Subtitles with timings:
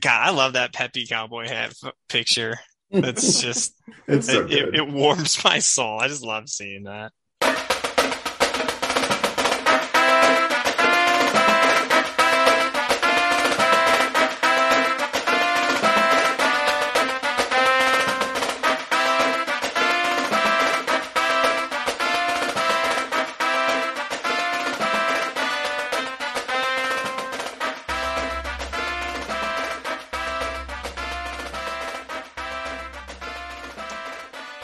[0.00, 2.58] God, I love that peppy cowboy hat f- picture.
[2.90, 3.74] That's just
[4.08, 5.98] It's so it, it, it warms my soul.
[6.00, 7.12] I just love seeing that.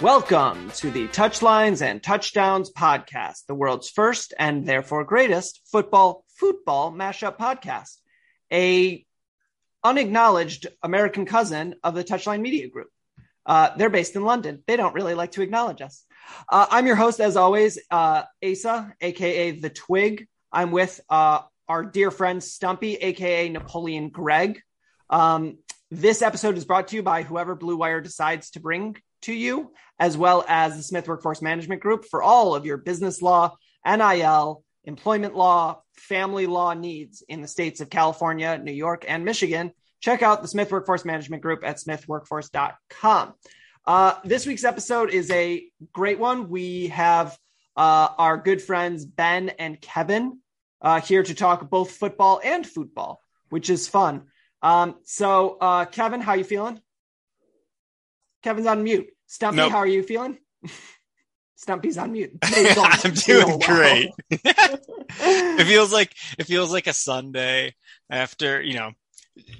[0.00, 6.90] Welcome to the Touchlines and Touchdowns podcast, the world's first and therefore greatest football football
[6.90, 7.98] mashup podcast.
[8.50, 9.04] A
[9.84, 12.88] unacknowledged American cousin of the Touchline Media Group.
[13.44, 14.64] Uh, they're based in London.
[14.66, 16.02] They don't really like to acknowledge us.
[16.48, 20.28] Uh, I'm your host, as always, uh, Asa, aka the Twig.
[20.50, 24.62] I'm with uh, our dear friend Stumpy, aka Napoleon Gregg.
[25.10, 25.58] Um,
[25.90, 29.72] this episode is brought to you by whoever Blue Wire decides to bring to you,
[29.98, 34.64] as well as the Smith Workforce Management Group for all of your business law, NIL,
[34.84, 39.72] employment law, family law needs in the states of California, New York, and Michigan.
[40.00, 43.34] Check out the Smith Workforce Management Group at smithworkforce.com.
[43.86, 46.48] Uh, this week's episode is a great one.
[46.48, 47.36] We have
[47.76, 50.38] uh, our good friends Ben and Kevin
[50.80, 53.20] uh, here to talk both football and football,
[53.50, 54.24] which is fun.
[54.62, 56.80] Um, so, uh, Kevin, how are you feeling?
[58.42, 59.08] Kevin's on mute.
[59.26, 59.72] Stumpy, Nope.
[59.72, 60.38] how are you feeling?
[61.56, 62.32] Stumpy's on mute.
[62.42, 64.10] I'm doing great.
[64.30, 67.74] it feels like it feels like a Sunday
[68.10, 68.92] after you know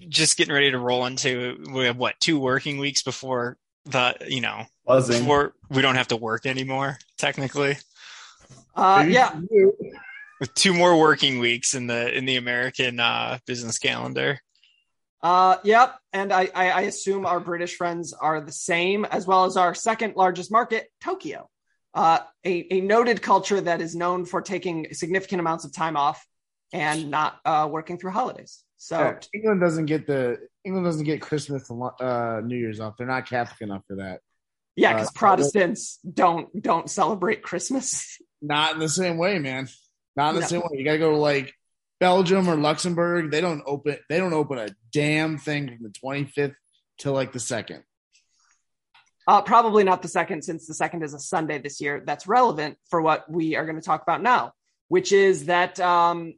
[0.08, 4.40] just getting ready to roll into we have what two working weeks before the you
[4.40, 5.20] know Buzzing.
[5.20, 7.76] before we don't have to work anymore technically
[8.74, 9.38] Uh, yeah,
[10.40, 14.40] with two more working weeks in the in the American uh, business calendar.
[15.22, 15.96] Uh, yep.
[16.12, 19.74] And I, I, I assume our British friends are the same, as well as our
[19.74, 21.48] second largest market, Tokyo.
[21.92, 26.24] Uh, a, a noted culture that is known for taking significant amounts of time off
[26.72, 28.62] and not uh, working through holidays.
[28.76, 32.94] So, Uh, England doesn't get the England doesn't get Christmas and uh, New Year's off.
[32.96, 34.20] They're not Catholic enough for that.
[34.76, 38.16] yeah, because uh, Protestants don't don't celebrate Christmas.
[38.40, 39.68] Not in the same way, man.
[40.16, 40.46] Not in the No.
[40.46, 40.78] same way.
[40.78, 41.52] You got to go to like
[42.00, 43.30] Belgium or Luxembourg.
[43.30, 43.98] They don't open.
[44.08, 46.54] They don't open a damn thing from the 25th
[46.98, 47.84] to like the second.
[49.26, 52.02] Uh, probably not the second, since the second is a Sunday this year.
[52.04, 54.52] That's relevant for what we are going to talk about now,
[54.88, 56.34] which is that um,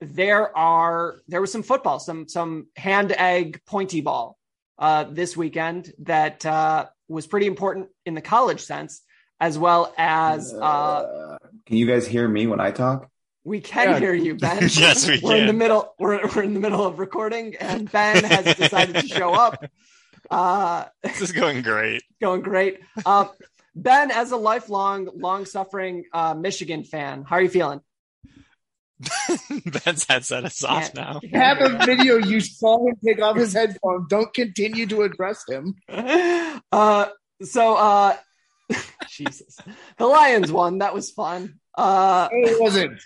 [0.00, 4.38] there are there was some football, some some hand egg pointy ball
[4.78, 9.02] uh, this weekend that uh, was pretty important in the college sense,
[9.40, 13.10] as well as uh, Uh, can you guys hear me when I talk?
[13.50, 13.98] We can Yeah.
[13.98, 14.62] hear you, Ben.
[14.70, 15.92] Yes, we we're in the middle.
[15.98, 19.64] We're, we're in the middle of recording, and Ben has decided to show up.
[20.30, 22.02] Uh, This is going great.
[22.20, 22.78] going great.
[23.04, 23.28] Um,
[23.74, 27.80] ben, as a lifelong, long-suffering uh, Michigan fan, how are you feeling?
[29.84, 31.20] Ben's headset is off now.
[31.32, 32.16] Have a video.
[32.18, 34.06] You saw him take off his headphones.
[34.08, 35.74] Don't continue to address him.
[35.88, 37.08] Uh,
[37.42, 38.16] so, uh,
[39.08, 39.56] Jesus,
[39.98, 40.78] the Lions won.
[40.78, 41.58] That was fun.
[41.76, 43.00] Uh, It wasn't.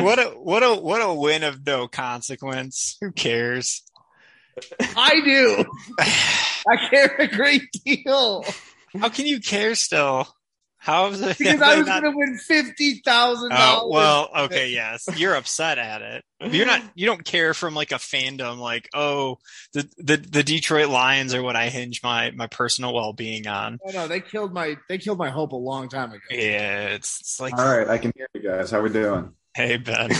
[0.00, 2.96] What a what a what a win of no consequence.
[3.00, 3.82] Who cares?
[4.96, 5.64] I do.
[6.00, 8.44] I care a great deal
[9.00, 10.28] How can you care still?
[10.76, 11.38] How is it?
[11.38, 13.92] because I they was not- going to win fifty thousand Oh, dollars.
[13.92, 15.08] well, okay, yes.
[15.16, 16.24] You're upset at it.
[16.40, 19.38] You're not you don't care from like a fandom like, oh,
[19.74, 23.78] the the, the Detroit Lions are what I hinge my my personal well being on.
[23.86, 26.20] Oh, no, they killed my they killed my hope a long time ago.
[26.30, 28.70] Yeah, it's, it's like All right, I can hear you guys.
[28.72, 29.32] How we doing?
[29.54, 30.10] Hey Ben.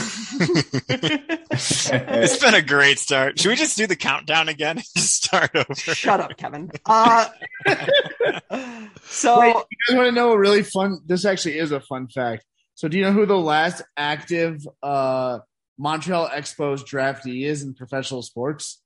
[1.53, 3.39] it's been a great start.
[3.39, 5.75] Should we just do the countdown again and just start over?
[5.75, 6.71] Shut up, Kevin.
[6.87, 7.29] Uh,
[9.05, 11.01] so Wait, you guys want to know a really fun?
[11.07, 12.45] This actually is a fun fact.
[12.75, 15.41] So, do you know who the last active uh,
[15.79, 18.81] Montreal Expos draftee is in professional sports?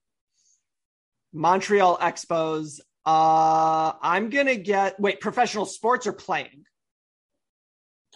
[1.33, 2.81] Montreal Expos.
[3.05, 5.21] Uh, I'm gonna get wait.
[5.21, 6.65] Professional sports or playing?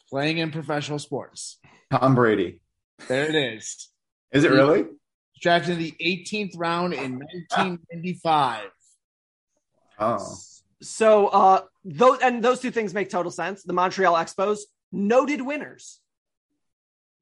[0.09, 1.60] Playing in professional sports.
[1.91, 2.61] Tom Brady.
[3.09, 3.89] There it is.
[4.33, 4.87] Is it really?
[5.41, 8.71] Drafted in the 18th round in 1995.
[9.99, 10.37] Oh,
[10.81, 13.63] So uh, those and those two things make total sense.
[13.63, 14.61] The Montreal Expos,
[14.93, 16.01] noted winners.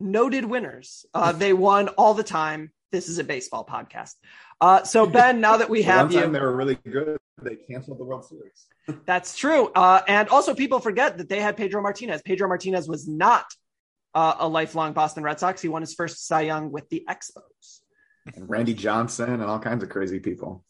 [0.01, 1.07] Noted winners.
[1.15, 2.73] Uh, they won all the time.
[2.93, 4.15] This is a baseball podcast.
[4.61, 7.19] Uh, so Ben, now that we The have one time you, they were really good.
[7.43, 8.67] They canceled the World Series.
[9.07, 9.71] That's true.
[9.75, 12.23] Uh, and also, people forget that they had Pedro Martinez.
[12.23, 13.47] Pedro Martinez was not
[14.15, 15.61] uh, a lifelong Boston Red Sox.
[15.63, 17.81] He won his first Cy Young with the Expos.
[18.35, 20.65] And Randy Johnson and all kinds of crazy people.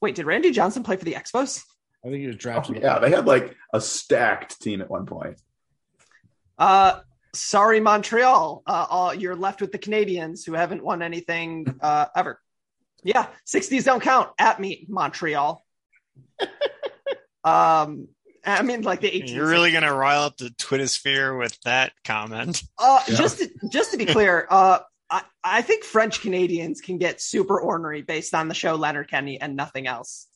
[0.00, 1.62] Wait, did Randy Johnson play for the Expos?
[2.04, 2.76] I think he was Oh, drafted.
[2.82, 5.40] yeah, they had like a stacked team at one point.
[6.58, 7.00] Uh,
[7.34, 8.62] sorry, Montreal.
[8.66, 12.40] Uh, all, you're left with the Canadiens who haven't won anything uh, ever.
[13.04, 15.64] Yeah, 60s don't count at me, Montreal.
[17.44, 18.08] um,
[18.46, 19.34] I mean, like the 18.
[19.34, 22.62] You're really gonna rile up the Twittersphere with that comment.
[22.78, 23.16] Uh, Yeah.
[23.16, 24.80] just to, just to be clear, uh,
[25.10, 29.56] I, I think French Canadians can get super ornery based on the show Letterkenny and
[29.56, 30.26] nothing else.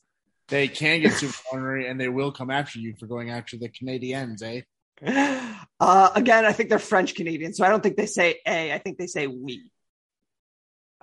[0.49, 3.69] They can get super ornery, and they will come after you for going after the
[3.69, 4.61] Canadians, eh?
[5.79, 8.77] Uh, again, I think they're French Canadians, so I don't think they say "a." I
[8.77, 9.69] think they say we.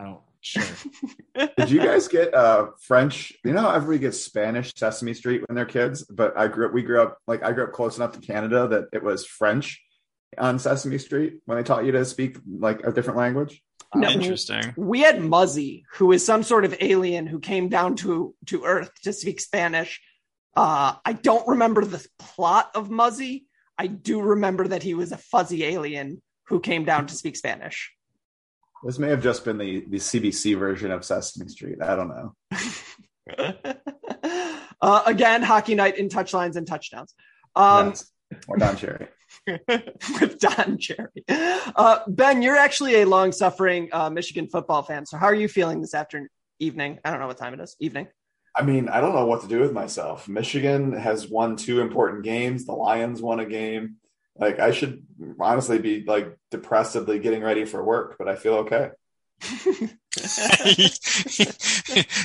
[0.00, 0.20] I don't.
[0.40, 0.62] Sure.
[1.58, 3.32] Did you guys get uh French?
[3.44, 6.72] You know, how everybody gets Spanish Sesame Street when they're kids, but I grew up.
[6.72, 9.82] We grew up like I grew up close enough to Canada that it was French
[10.38, 13.62] on Sesame Street when they taught you to speak like a different language.
[13.94, 14.08] No.
[14.08, 14.72] Interesting.
[14.76, 18.90] We had Muzzy, who is some sort of alien who came down to to Earth
[19.02, 20.00] to speak Spanish.
[20.56, 23.44] Uh, I don't remember the plot of Muzzy.
[23.76, 27.92] I do remember that he was a fuzzy alien who came down to speak Spanish.
[28.84, 31.82] This may have just been the the CBC version of Sesame Street.
[31.82, 32.34] I don't know.
[34.80, 37.14] uh, again, hockey night in touchlines and touchdowns.
[37.54, 38.10] Um, Yes.
[38.48, 39.08] or Don Cherry.
[39.46, 41.24] with Don Cherry.
[41.28, 45.04] Uh, ben, you're actually a long suffering uh, Michigan football fan.
[45.04, 46.28] So, how are you feeling this afternoon,
[46.58, 46.98] evening?
[47.04, 47.76] I don't know what time it is.
[47.80, 48.08] Evening.
[48.56, 50.28] I mean, I don't know what to do with myself.
[50.28, 52.66] Michigan has won two important games.
[52.66, 53.96] The Lions won a game.
[54.40, 55.04] Like I should
[55.38, 58.90] honestly be like depressedly getting ready for work, but I feel okay.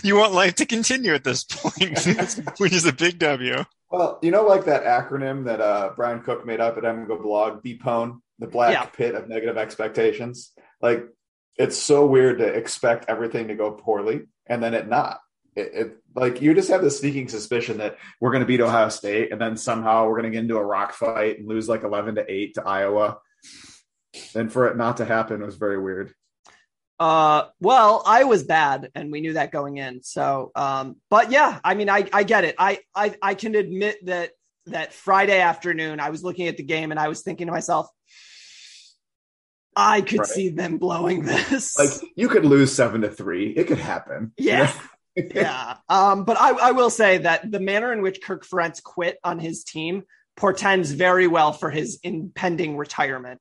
[0.03, 1.99] you want life to continue at this point,
[2.57, 3.63] which is a big W.
[3.89, 8.19] Well, you know, like that acronym that uh, Brian Cook made up at MGoBlog, BPONE,
[8.39, 8.85] the black Yeah.
[8.85, 10.51] pit of negative expectations.
[10.81, 11.05] Like,
[11.57, 15.19] it's so weird to expect everything to go poorly and then it not.
[15.55, 18.89] It, it like you just have this sneaking suspicion that we're going to beat Ohio
[18.89, 21.83] State and then somehow we're going to get into a rock fight and lose like
[21.83, 23.17] eleven to eight to Iowa.
[24.33, 26.13] And for it not to happen was very weird.
[26.97, 30.01] Uh, well, I was bad, and we knew that going in.
[30.03, 32.55] So, um, but yeah, I mean, I I get it.
[32.57, 34.31] I I I can admit that
[34.67, 37.87] that Friday afternoon, I was looking at the game and I was thinking to myself,
[39.75, 40.27] I could Right.
[40.27, 41.77] see them blowing this.
[41.77, 43.49] Like you could lose seven to three.
[43.49, 44.31] It could happen.
[44.37, 44.71] Yeah.
[45.15, 45.77] Yeah.
[45.89, 49.39] Um, but I, I will say that the manner in which Kirk Ferentz quit on
[49.39, 50.03] his team
[50.35, 53.39] portends very well for his impending retirement.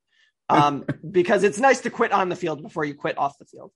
[0.48, 3.72] Um, because it's nice to quit on the field before you quit off the field.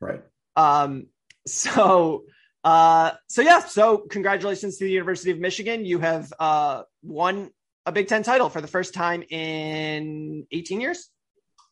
[0.00, 0.22] Right.
[0.56, 1.06] Um,
[1.46, 2.24] so,
[2.62, 5.84] uh, so yeah, so congratulations to the University of Michigan.
[5.84, 7.50] You have, uh, won
[7.86, 11.08] a Big Ten title for the first time in 18 years,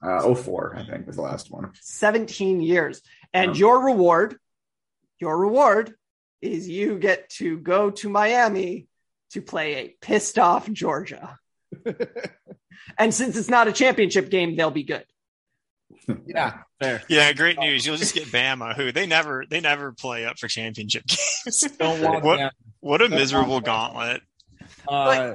[0.02, 1.72] Uh, 04, I think, was the last one.
[1.82, 3.02] 17 years.
[3.32, 4.36] And your reward,
[5.20, 5.94] your reward
[6.40, 8.88] is you get to go to Miami
[9.32, 11.38] to play a pissed off Georgia.
[12.98, 15.04] and since it's not a championship game, they'll be good.
[16.26, 17.02] Yeah, fair.
[17.08, 17.84] Yeah, great news.
[17.84, 21.68] You'll just get Bama, who they never they never play up for championship games.
[21.78, 22.50] Don't want what them.
[22.80, 24.22] what a miserable gauntlet.
[24.88, 25.34] Uh,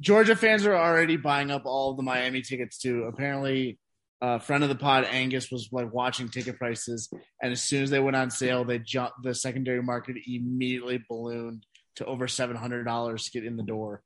[0.00, 3.04] Georgia fans are already buying up all the Miami tickets too.
[3.04, 3.78] Apparently,
[4.24, 7.12] uh, friend of the pod, Angus, was like watching ticket prices,
[7.42, 9.22] and as soon as they went on sale, they jumped.
[9.22, 11.66] The secondary market immediately ballooned
[11.96, 14.00] to over seven hundred dollars to get in the door.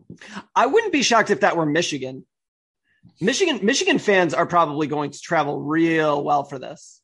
[0.57, 2.27] I wouldn't be shocked if that were Michigan.
[3.21, 7.01] Michigan Michigan fans are probably going to travel real well for this.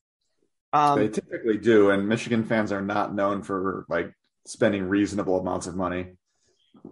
[0.73, 4.13] Um, they typically do, and Michigan fans are not known for like
[4.45, 6.17] spending reasonable amounts of money.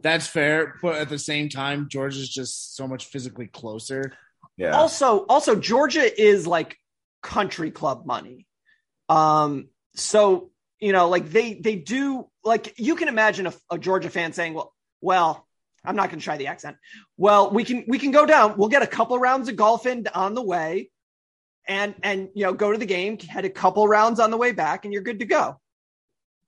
[0.02, 4.12] That's fair, but at the same time, Georgia's just so much physically closer.
[4.56, 4.76] Yeah.
[4.76, 6.76] Also, also Georgia is like
[7.22, 8.46] country club money.
[9.08, 14.10] Um, so you know, like they they do like you can imagine a, a Georgia
[14.10, 15.46] fan saying, "Well, well,
[15.84, 16.76] I'm not going to try the accent.
[17.16, 18.56] Well, we can we can go down.
[18.56, 20.90] We'll get a couple rounds of golf in on the way,
[21.66, 24.52] and and you know go to the game, head a couple rounds on the way
[24.52, 25.60] back, and you're good to go.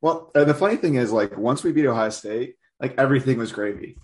[0.00, 3.52] Well, and the funny thing is, like once we beat Ohio State, like everything was
[3.52, 3.96] gravy.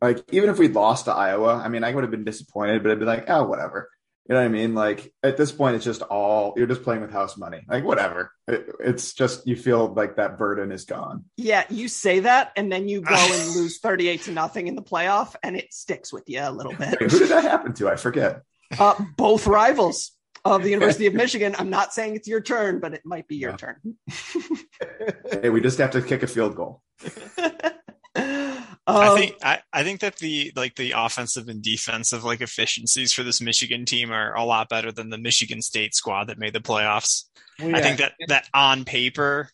[0.00, 2.92] Like even if we'd lost to Iowa, I mean, I would have been disappointed, but
[2.92, 3.90] I'd be like, oh, whatever.
[4.28, 4.74] You know what I mean?
[4.74, 7.64] Like at this point, it's just all you're just playing with house money.
[7.66, 8.30] Like whatever.
[8.46, 11.24] It, it's just you feel like that burden is gone.
[11.38, 14.82] Yeah, you say that, and then you go and lose thirty-eight to nothing in the
[14.82, 17.00] playoff, and it sticks with you a little bit.
[17.00, 17.88] Wait, who did that happen to?
[17.88, 18.42] I forget.
[18.78, 20.12] Uh, both rivals
[20.44, 21.56] of the University of Michigan.
[21.58, 23.56] I'm not saying it's your turn, but it might be your Yeah.
[23.56, 23.96] turn.
[25.42, 26.82] hey, we just have to kick a field goal.
[28.88, 33.12] I Um, think I, I think that the like the offensive and defensive like efficiencies
[33.12, 36.54] for this Michigan team are a lot better than the Michigan State squad that made
[36.54, 37.24] the playoffs.
[37.60, 39.50] Well, I think that that on paper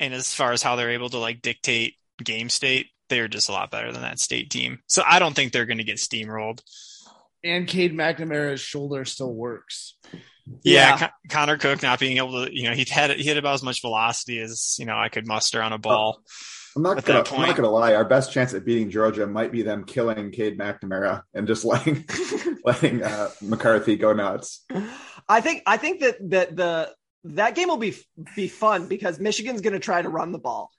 [0.00, 3.52] and as far as how they're able to like dictate game state, they're just a
[3.52, 4.80] lot better than that state team.
[4.88, 6.60] So I don't think they're going to get steamrolled.
[7.44, 9.96] and Cade McNamara's shoulder still works.
[10.62, 10.98] Yeah, Yeah.
[10.98, 13.62] Con- Connor Cook not being able to, you know, he had he had about as
[13.62, 16.22] much velocity as you know I could muster on a ball.
[16.76, 17.24] I'm not gonna.
[17.30, 17.94] I'm not gonna lie.
[17.94, 22.04] Our best chance at beating Georgia might be them killing Cade McNamara and just letting
[22.64, 24.64] letting uh, McCarthy go nuts.
[25.28, 26.92] I think I think that that the
[27.24, 27.94] that game will be
[28.34, 30.70] be fun because Michigan's going to try to run the ball,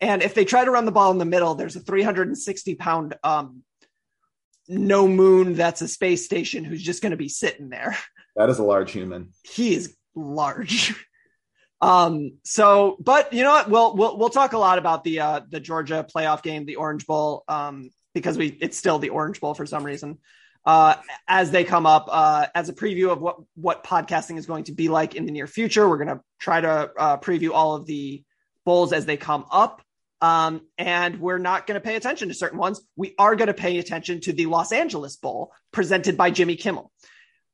[0.00, 3.14] and if they try to run the ball in the middle, there's a 360 pound
[3.22, 3.62] um,
[4.68, 7.96] no moon that's a space station who's just going to be sitting there.
[8.34, 9.30] That is a large human.
[9.44, 10.94] He is large.
[11.80, 13.70] Um, so, but you know what?
[13.70, 17.06] We'll we'll we'll talk a lot about the uh, the Georgia playoff game, the Orange
[17.06, 20.18] Bowl, um, because we it's still the Orange Bowl for some reason.
[20.64, 20.96] Uh,
[21.28, 24.72] as they come up, uh, as a preview of what what podcasting is going to
[24.72, 27.86] be like in the near future, we're going to try to uh, preview all of
[27.86, 28.24] the
[28.64, 29.82] bowls as they come up.
[30.22, 32.80] Um, and we're not going to pay attention to certain ones.
[32.96, 36.90] We are going to pay attention to the Los Angeles Bowl presented by Jimmy Kimmel.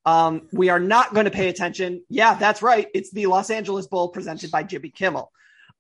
[0.05, 2.03] Um, we are not going to pay attention.
[2.09, 2.89] Yeah, that's right.
[2.95, 5.31] It's the Los Angeles Bowl presented by Jimmy Kimmel.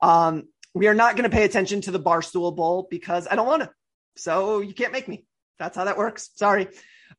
[0.00, 3.46] Um, we are not going to pay attention to the Barstool Bowl because I don't
[3.46, 3.70] want to.
[4.16, 5.24] So you can't make me.
[5.58, 6.30] That's how that works.
[6.36, 6.68] Sorry.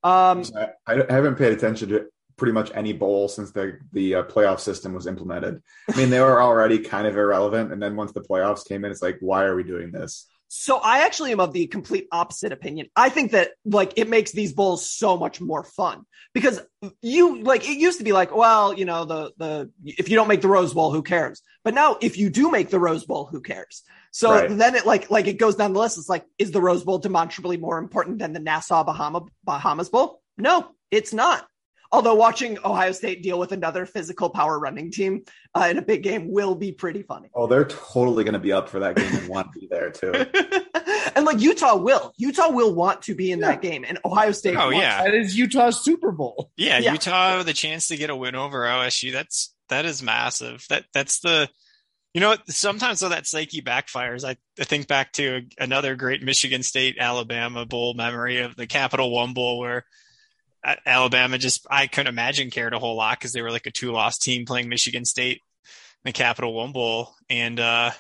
[0.03, 4.23] Um, I, I haven't paid attention to pretty much any bowl since the the uh,
[4.23, 5.61] playoff system was implemented.
[5.89, 8.91] I mean, they were already kind of irrelevant, and then once the playoffs came in,
[8.91, 10.27] it's like, why are we doing this?
[10.55, 12.87] So I actually am of the complete opposite opinion.
[12.95, 16.61] I think that like it makes these bowls so much more fun because
[17.01, 20.27] you like it used to be like, well, you know, the the if you don't
[20.27, 21.41] make the Rose Bowl, who cares?
[21.63, 23.81] But now if you do make the Rose Bowl, who cares?
[24.11, 24.49] So Right.
[24.55, 25.97] then it like like it goes down the list.
[25.97, 30.21] It's like, is the Rose Bowl demonstrably more important than the Nassau Bahama Bahamas Bowl?
[30.37, 31.47] No, it's not.
[31.93, 36.01] Although watching Ohio State deal with another physical power running team uh, in a big
[36.01, 37.29] game will be pretty funny.
[37.35, 39.91] Oh, they're totally going to be up for that game and want to be there
[39.91, 40.11] too.
[41.15, 44.55] and like Utah will, Utah will want to be in that game, and Ohio State.
[44.55, 46.49] Oh wants- yeah, That is Utah's Super Bowl.
[46.57, 46.93] yeah, Yeah.
[46.93, 49.13] Utah the chance to get a win over OSU.
[49.13, 50.65] That's that is massive.
[50.69, 51.47] That that's the
[52.15, 54.27] you know sometimes though that psyche backfires.
[54.27, 59.11] I, I think back to another great Michigan State Alabama bowl memory of the Capital
[59.11, 59.85] One Bowl where
[60.85, 63.91] Alabama just I couldn't imagine cared a whole lot because they were like a two
[63.91, 67.91] loss team playing Michigan State in the Capital One Bowl and uh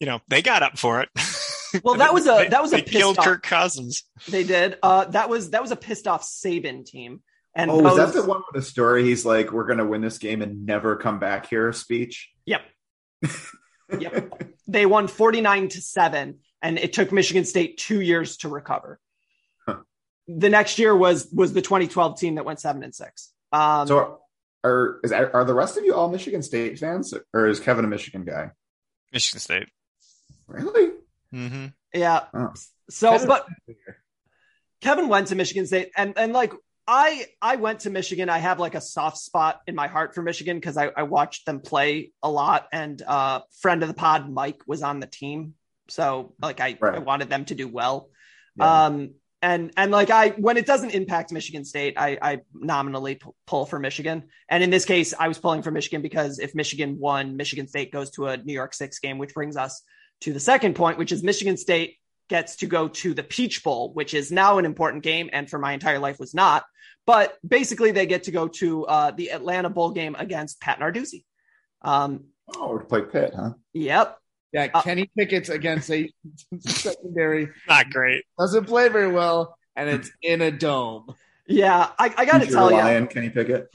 [0.00, 1.08] you know they got up for it.
[1.82, 4.04] Well, that was a- They- that was a they pissed killed off- Kirk Cousins.
[4.28, 4.76] they did.
[4.82, 7.22] Uh, that was that was a pissed off Saban team.
[7.54, 9.04] And Oh, is that the one with the story?
[9.04, 12.28] He's like, "We're going to win this game and never come back here." Speech.
[12.44, 12.60] Yep.
[13.98, 14.52] yep.
[14.68, 18.98] They won 49 to 7 and it took Michigan State 2 years to recover.
[20.28, 20.34] Huh.
[20.38, 23.32] The next year was was the 2012 team that went 7 and 6.
[23.52, 24.20] Um So,
[24.64, 27.88] are is are the rest of you all Michigan State fans, or is Kevin a
[27.88, 28.50] Michigan guy?
[29.12, 29.68] Michigan State.
[30.46, 30.92] Really?
[31.34, 31.66] Mm-hmm.
[31.94, 32.24] yeah.
[32.34, 32.52] Oh.
[32.90, 33.46] So Kevin- but
[34.80, 36.52] Kevin went to Michigan State and and like
[36.86, 38.28] I I went to Michigan.
[38.28, 41.46] I have like a soft spot in my heart for Michigan because I, I watched
[41.46, 45.54] them play a lot and uh friend of the pod Mike was on the team.
[45.88, 46.96] So like I, Right.
[46.96, 48.10] I wanted them to do well.
[48.56, 48.86] Yeah.
[48.86, 53.28] Um and and like I when it doesn't impact Michigan State, I, I nominally p-
[53.46, 54.28] pull for Michigan.
[54.48, 57.92] And in this case, I was pulling for Michigan because if Michigan won, Michigan State
[57.92, 59.82] goes to a New York Six game, which brings us
[60.20, 61.96] to the second point, which is Michigan State
[62.28, 65.58] gets to go to the Peach Bowl, which is now an important game, and for
[65.58, 66.64] my entire life was not.
[67.04, 71.24] But basically, they get to go to uh, the Atlanta Bowl game against Pat Narduzzi.
[71.82, 73.52] Um, Oh, to play Pitt, huh?
[73.72, 74.18] yep.
[74.52, 76.10] Yeah, Uh, Kenny Pickett's against a
[76.60, 78.24] secondary Not great.
[78.38, 81.14] doesn't play very well, and it's in a dome.
[81.46, 83.68] Yeah, I, I got to Future tell you, Lion, Kenny Pickett.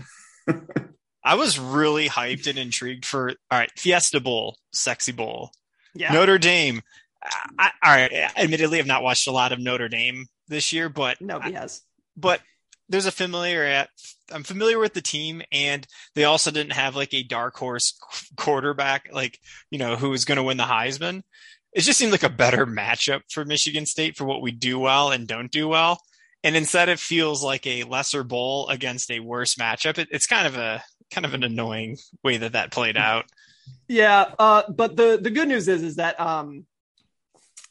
[1.24, 5.52] I was really hyped and intrigued for all right, Fiesta Bowl, Sexy Bowl,
[5.94, 6.82] yeah, Notre Dame.
[7.60, 11.20] I, all right, admittedly, I've not watched a lot of Notre Dame this year, but
[11.20, 11.82] nobody has.
[12.16, 12.40] but
[12.90, 13.90] there's a familiar at
[14.32, 17.98] I'm familiar with the team and they also didn't have like a dark horse
[18.36, 19.40] quarterback like
[19.70, 21.24] you know who was going to win the Heisman.
[21.74, 25.12] It just seemed like a better matchup for Michigan State for what we do well
[25.12, 26.02] and don't do well.
[26.44, 29.98] And instead it feels like a lesser bowl against a worse matchup.
[29.98, 33.26] It, it's kind of a kind of an annoying way that that played out.
[33.88, 36.66] Yeah, uh, but the the good news is is that um,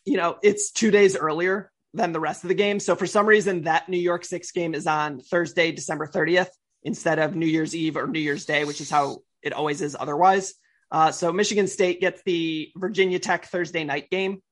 [0.04, 2.78] you know it's two days earlier than the rest of the game.
[2.80, 6.50] So for some reason, that New York Six game is on Thursday, December thirtieth,
[6.82, 9.96] instead of New Year's Eve or New Year's Day, which is how it always is
[9.98, 10.54] otherwise.
[10.90, 14.42] Uh, so Michigan State gets the Virginia Tech Thursday night game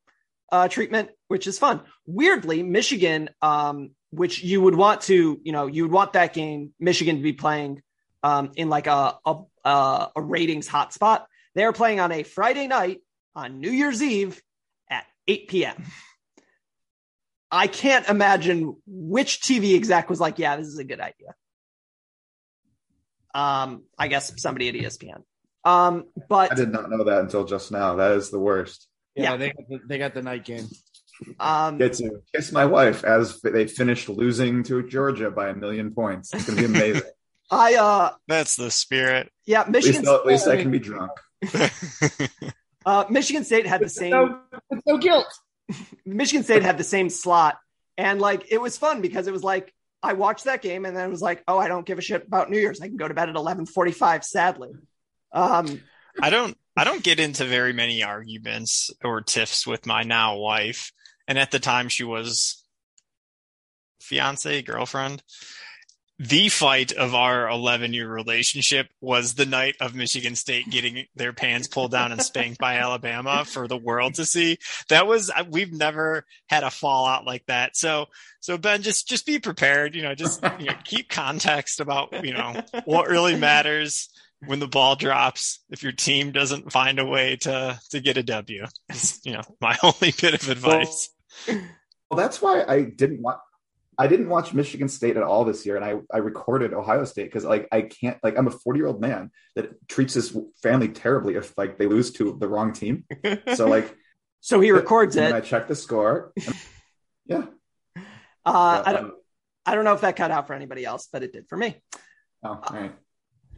[0.51, 1.81] uh, treatment, which is fun.
[2.07, 6.73] Weirdly, Michigan, um, which you would want to, you know, you would want that game,
[6.79, 7.83] Michigan to be playing
[8.23, 11.25] um, in like a, a a a ratings hotspot.
[11.55, 13.01] They are playing on a Friday night
[13.35, 14.41] on New Year's Eve
[14.89, 15.85] at 8 p.m.
[17.57, 21.35] I can't imagine which TV exec was like, "Yeah, this is a good idea."
[23.35, 25.23] Um, I guess somebody at ESPN.
[25.65, 27.97] Um, but I did not know that until just now.
[27.97, 28.89] That is the worst.
[29.15, 29.37] Yeah, Yeah.
[29.37, 30.67] they got the, they got the night game.
[31.41, 35.95] um, Get to kiss my wife as they finished losing to Georgia by a million
[35.95, 36.35] points.
[36.35, 37.03] It's going to be amazing.
[37.51, 39.31] I uh, That's the spirit.
[39.47, 40.03] yeah, at, Michigan.
[40.03, 41.13] least, at least I can be drunk.
[42.87, 44.11] uh, Michigan State had the With same.
[44.11, 45.27] no, with no guilt.
[46.05, 47.59] Michigan State had the same slot,
[47.97, 51.09] and like it was fun because it was like I watched that game and then
[51.09, 52.81] it was like, oh, I don't give a shit about New Year's.
[52.81, 54.25] I can go to bed at eleven forty-five.
[54.25, 54.73] Sadly,
[55.33, 55.81] um,
[56.21, 60.93] I don't I don't get into very many arguments or tiffs with my now wife.
[61.27, 62.63] And at the time she was
[64.01, 65.23] fiance, girlfriend.
[66.19, 71.33] The fight of our 11 year relationship was the night of Michigan State getting their
[71.33, 74.59] pants pulled down and spanked by Alabama for the world to see.
[74.91, 77.77] That was, we've never had a fallout like that.
[77.77, 78.07] So,
[78.39, 82.33] so Ben, just, just be prepared, you know, just you know, keep context about, you
[82.33, 84.09] know, what really matters
[84.47, 88.23] when the ball drops if your team doesn't find a way to to get a
[88.23, 88.67] W.
[88.91, 91.11] Is, you know, my only bit of advice.
[91.49, 93.39] Well, that's why I didn't want.
[93.99, 97.25] I didn't watch Michigan State at all this year, and I, I recorded Ohio State
[97.25, 100.89] because like I can't like I'm a 40 year old man that treats his family
[100.89, 103.05] terribly if like they lose to the wrong team.
[103.55, 103.95] So like
[104.41, 105.25] so he records it.
[105.25, 105.37] and it.
[105.37, 106.33] I check the score.
[106.47, 106.55] and-
[107.27, 107.45] yeah,
[107.97, 109.15] Uh, I Uh, don't,
[109.67, 111.81] I don't know if that cut out for anybody else, but it did for me.
[112.43, 112.93] oh, all right.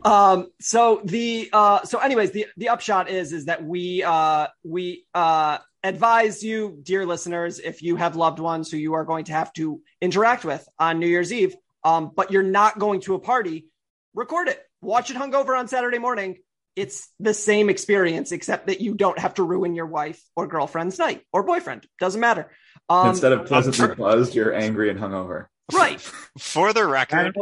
[0.04, 5.06] Um, so the uh, so anyways, the the upshot is is that we uh, we
[5.14, 9.32] uh, advise you, dear listeners, if you have loved ones who you are going to
[9.32, 13.18] have to interact with on New Year's Eve, um, but you're not going to a
[13.18, 13.66] party,
[14.14, 16.38] record it, watch it hungover on Saturday morning.
[16.74, 20.98] It's the same experience, except that you don't have to ruin your wife or girlfriend's
[20.98, 21.86] night or boyfriend.
[22.00, 22.50] Doesn't matter.
[22.88, 25.46] Um, Instead of pleasantly buzzed, you're angry and hungover.
[25.72, 26.00] right.
[26.38, 27.34] For the record,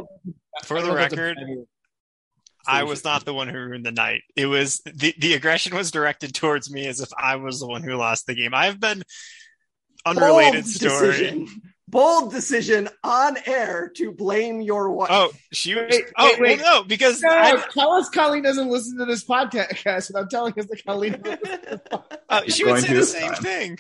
[0.62, 1.64] for the don't know if it's a record, better
[2.66, 4.22] I was not the one who ruined the night.
[4.36, 7.82] It was the the aggression was directed towards me as if I was the one
[7.82, 8.54] who lost the game.
[8.54, 9.02] I've been
[10.06, 11.06] unrelated Bold story.
[11.08, 11.48] Decision.
[11.94, 15.10] Bold decision on air to blame your wife.
[15.12, 15.84] Oh, she was.
[15.88, 16.60] Wait, oh, wait, wait.
[16.60, 20.28] well, no, because No, I, tell us Colleen doesn't listen to this podcast, and I'm
[20.28, 21.22] telling us that Colleen.
[22.28, 23.42] Uh, she would say the same time.
[23.42, 23.78] thing.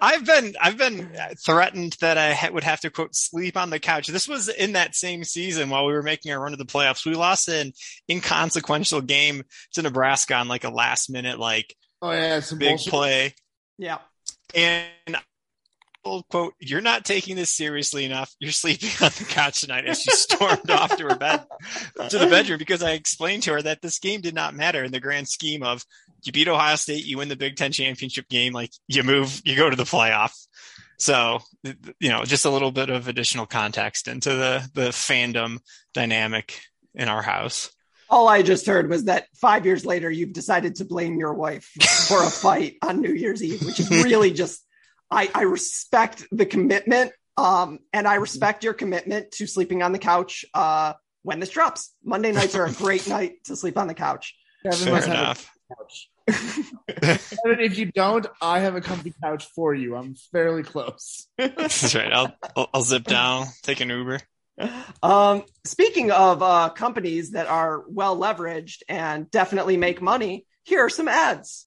[0.00, 1.10] I've been I've been
[1.44, 4.06] threatened that I ha- would have to quote sleep on the couch.
[4.06, 7.04] This was in that same season while we were making our run to the playoffs.
[7.04, 7.72] We lost an
[8.08, 12.90] inconsequential game to Nebraska on like a last minute like oh yeah, some big bullshit.
[12.92, 13.34] play,
[13.78, 13.98] yeah.
[14.54, 15.16] and
[16.04, 18.34] I'll quote, "You're not taking this seriously enough.
[18.40, 21.44] You're sleeping on the couch tonight." And she stormed off to her bed
[22.08, 24.92] to the bedroom because I explained to her that this game did not matter in
[24.92, 25.84] the grand scheme of
[26.24, 29.56] you beat Ohio State, you win the Big Ten championship game, like you move, you
[29.56, 30.32] go to the playoff.
[30.98, 35.58] So, you know, just a little bit of additional context into the the fandom
[35.94, 36.60] dynamic
[36.94, 37.70] in our house.
[38.08, 41.64] All I just heard was that five years later, you've decided to blame your wife
[42.08, 44.62] for a fight on New Year's Eve, which is really just,
[45.12, 49.98] I, I respect the commitment Um, and I respect your commitment to sleeping on the
[49.98, 51.94] couch uh, when this drops.
[52.04, 54.34] Monday nights are a great night to sleep on the couch.
[54.62, 55.50] Kevin Fair must have a enough.
[55.78, 56.08] couch.
[56.86, 59.96] Kevin, if you don't, I have a comfy couch for you.
[59.96, 61.26] I'm fairly close.
[61.38, 62.12] That's right.
[62.12, 64.20] I'll, I'll I'll zip down, take an Uber.
[65.02, 70.90] Um, speaking of uh, companies that are well leveraged and definitely make money, here are
[70.90, 71.66] some ads.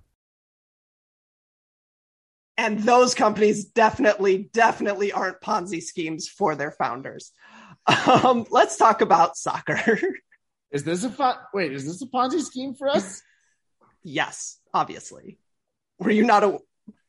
[2.57, 7.31] And those companies definitely, definitely aren't Ponzi schemes for their founders.
[8.07, 9.99] Um, let's talk about soccer.
[10.71, 11.35] Is this a fun?
[11.53, 13.21] Wait, is this a Ponzi scheme for us?
[14.03, 15.37] yes, obviously.
[15.99, 16.59] Were you not a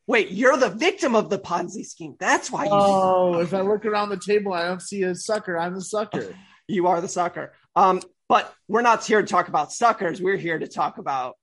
[0.07, 0.31] wait?
[0.31, 2.17] You're the victim of the Ponzi scheme.
[2.19, 5.57] That's why you Oh, if I look around the table, I don't see a sucker.
[5.57, 6.35] I'm the sucker.
[6.69, 7.53] you are the sucker.
[7.77, 10.21] Um, but we're not here to talk about suckers.
[10.21, 11.37] We're here to talk about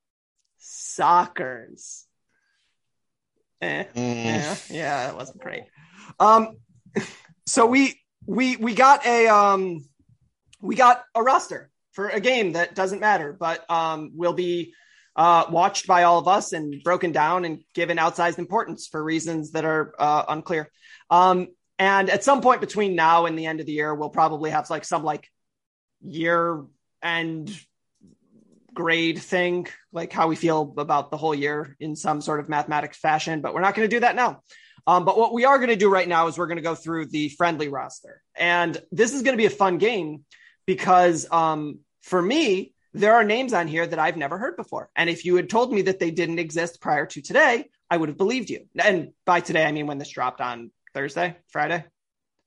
[0.60, 2.04] soccers.
[3.60, 5.64] Eh, yeah, yeah, it wasn't great.
[6.18, 6.56] Um,
[7.46, 9.84] so we we we got a um
[10.60, 14.72] we got a roster for a game that doesn't matter, but um will be
[15.16, 19.52] uh watched by all of us and broken down and given outsized importance for reasons
[19.52, 20.70] that are uh, unclear.
[21.10, 24.50] Um, and at some point between now and the end of the year, we'll probably
[24.50, 25.26] have like some like
[26.02, 26.64] year
[27.02, 27.58] end
[28.74, 32.98] grade thing, like how we feel about the whole year in some sort of mathematics
[32.98, 34.42] fashion, but we're not going to do that now.
[34.86, 36.74] Um, but what we are going to do right now is we're going to go
[36.74, 38.22] through the friendly roster.
[38.36, 40.24] And this is going to be a fun game
[40.66, 44.90] because um, for me, there are names on here that I've never heard before.
[44.96, 48.08] And if you had told me that they didn't exist prior to today, I would
[48.08, 48.66] have believed you.
[48.82, 51.84] And by today, I mean when this dropped on Thursday, Friday.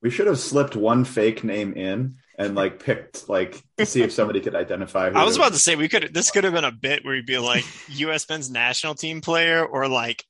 [0.02, 4.12] We should have slipped one fake name in and like picked like to see if
[4.12, 5.10] somebody could identify.
[5.10, 6.13] Who I was about to say we could.
[6.13, 8.28] This could have been a bit where you'd be like U.S.
[8.30, 10.26] men's national team player or like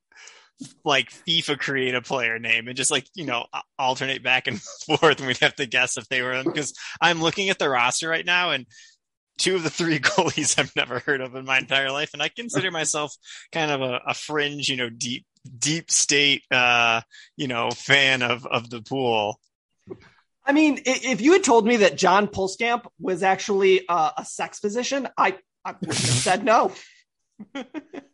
[0.86, 3.46] like FIFA create a player name and just like you know
[3.78, 6.46] alternate back and forth, and we'd have to guess if they were in.
[6.46, 8.66] Because I'm looking at the roster right now, and
[9.38, 12.30] two of the three goalies I've never heard of in my entire life, and I
[12.30, 13.16] consider myself
[13.52, 15.26] kind of a, a fringe, you know, deep
[15.58, 17.02] deep state, uh,
[17.38, 19.40] you know, fan of of the pool.
[20.46, 24.60] I mean, if you had told me that John Pulskamp was actually uh, a sex
[24.60, 26.72] position, I, I would have said no.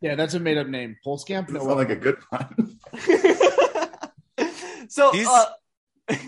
[0.02, 0.96] Yeah, that's a made up name.
[1.06, 1.48] Polskamp?
[1.48, 2.80] That No, sounds like a good one.
[4.88, 5.46] so He's uh,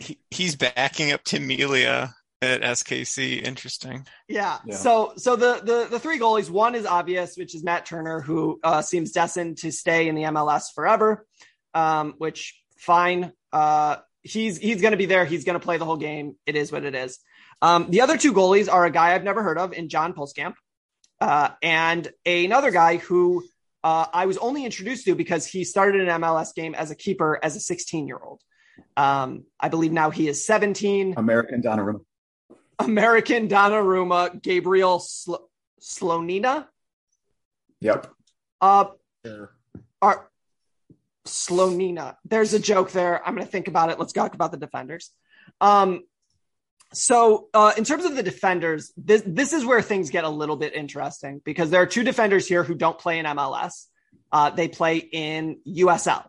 [0.01, 3.41] he, he's backing up Tim Melia at SKC.
[3.41, 4.05] Interesting.
[4.27, 4.59] yeah.
[4.65, 4.75] Yeah.
[4.75, 8.59] So so the, the the three goalies, one is obvious, which is Matt Turner, who
[8.63, 11.25] uh, seems destined to stay in the MLS forever.
[11.73, 13.31] Um, which fine.
[13.53, 15.25] Uh, he's he's going to be there.
[15.25, 16.35] He's going to play the whole game.
[16.45, 17.19] It is what it is.
[17.61, 20.53] Um, the other two goalies are a guy I've never heard of in John Pulskamp,
[21.19, 23.43] uh, and another guy who
[23.83, 27.39] uh, I was only introduced to because he started an MLS game as a keeper
[27.41, 28.41] as a 16 year old.
[28.97, 31.15] Um, I believe now he is 17.
[31.17, 32.01] American Donnarumma.
[32.79, 35.35] American Donnarumma, Gabriel Sl-
[35.79, 36.67] Slonina.
[37.81, 38.07] Yep.
[38.59, 38.85] Uh,
[39.23, 39.51] Sure.
[40.01, 40.30] are
[41.25, 42.15] Slonina.
[42.25, 43.25] There's a joke there.
[43.25, 43.99] I'm going to think about it.
[43.99, 45.11] Let's talk about the defenders.
[45.59, 46.01] Um,
[46.93, 50.57] so uh, in terms of the defenders, this this is where things get a little
[50.57, 53.85] bit interesting because there are two defenders here who don't play in MLS.
[54.31, 56.27] Uh, they play in USL,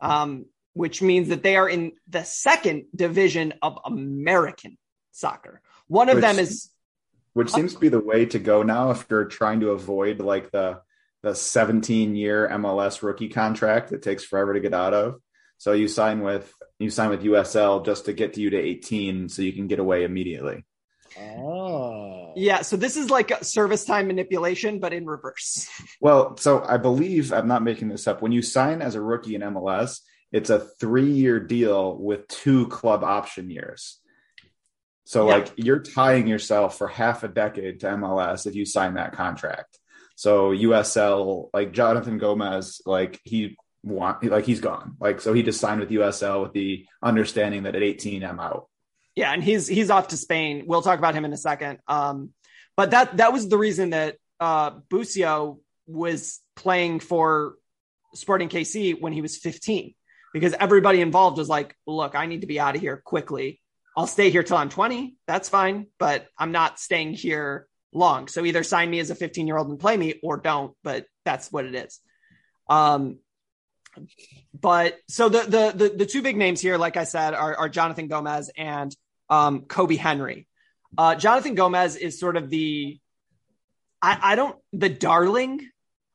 [0.00, 4.78] um, which means that they are in the second division of American
[5.10, 5.60] soccer.
[5.88, 6.70] One of Which- them is
[7.32, 10.50] Which seems to be the way to go now if you're trying to avoid like
[10.52, 10.82] the
[11.22, 15.20] the 17 year MLS rookie contract that takes forever to get out of.
[15.58, 19.28] So you sign with you sign with USL just to get to you to 18
[19.28, 20.64] so you can get away immediately.
[21.18, 22.32] Oh.
[22.36, 22.62] yeah.
[22.62, 25.68] So this is like a service time manipulation, but in reverse.
[26.00, 28.22] Well, so I believe I'm not making this up.
[28.22, 30.00] When you sign as a rookie in MLS,
[30.32, 33.98] it's a three year deal with two club option years.
[35.04, 35.34] So, Yeah.
[35.34, 39.79] like, you're tying yourself for half a decade to MLS if you sign that contract.
[40.20, 44.96] So, USL, like Jonathan Gomez, like, he want like he's gone.
[45.00, 48.68] Like, so he just signed with USL with the understanding that at 18, I'm out.
[49.16, 50.64] Yeah, and he's he's off to Spain.
[50.66, 51.78] We'll talk about him in a second.
[51.88, 52.34] Um,
[52.76, 57.54] but that that was the reason that uh, Busio was playing for
[58.14, 59.94] Sporting KC when he was 15,
[60.34, 63.58] because everybody involved was like, look, I need to be out of here quickly.
[63.96, 65.16] I'll stay here till I'm 20.
[65.26, 68.28] That's fine, but I'm not staying here long.
[68.28, 71.06] So either sign me as a 15 year old and play me or don't, but
[71.24, 72.00] that's what it is.
[72.68, 73.18] Um,
[74.58, 77.68] but so the, the, the, the two big names here, like I said, are, are
[77.68, 78.94] Jonathan Gomez and
[79.28, 80.46] um, Kobi Henry.
[80.96, 82.98] Uh, Jonathan Gomez is sort of the,
[84.00, 85.68] I, I don't, the darling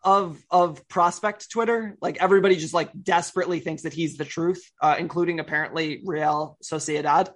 [0.06, 1.98] of of prospect Twitter.
[2.00, 7.34] Like everybody just like desperately thinks that he's the truth, uh, including apparently Real Sociedad,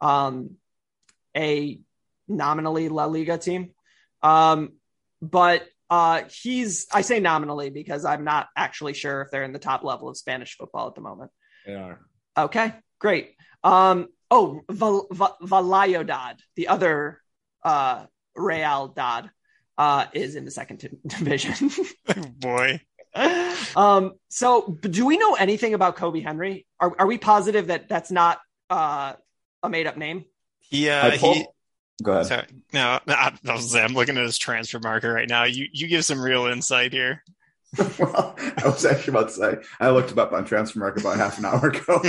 [0.00, 0.52] um,
[1.36, 1.80] a
[2.28, 3.72] nominally La Liga team.
[4.22, 4.72] Um,
[5.20, 9.58] but uh, he's I say nominally because I'm not actually sure if they're in the
[9.58, 11.30] top level of Spanish football at the moment.
[11.66, 12.00] They are.
[12.36, 13.34] Okay, great.
[13.62, 17.20] Um, oh, Val- Val- Valladolid, the other
[17.62, 19.30] uh, Real Dad,
[19.76, 21.70] uh, is in the second t- division.
[22.38, 22.80] Boy.
[23.76, 26.66] um, so do we know anything about Kobi Henry?
[26.80, 29.12] Are, are we positive that that's not uh,
[29.62, 30.24] a made up name?
[30.70, 31.46] Yeah, I pulled- he.
[32.02, 32.26] Go ahead.
[32.26, 32.46] Sorry.
[32.72, 35.44] No, I, I was, I'm looking at his Transfermarkt right now.
[35.44, 37.22] You you give some real insight here.
[37.98, 41.38] well, I was actually about to say I looked him up on Transfermarkt about half
[41.38, 42.02] an hour ago.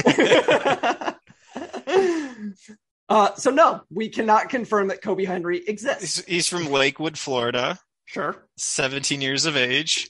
[3.10, 6.18] uh, so no, we cannot confirm that Kobi Henry exists.
[6.18, 7.78] He's, he's from Lakewood, Florida.
[8.06, 8.36] Sure.
[8.58, 10.10] 17 years of age.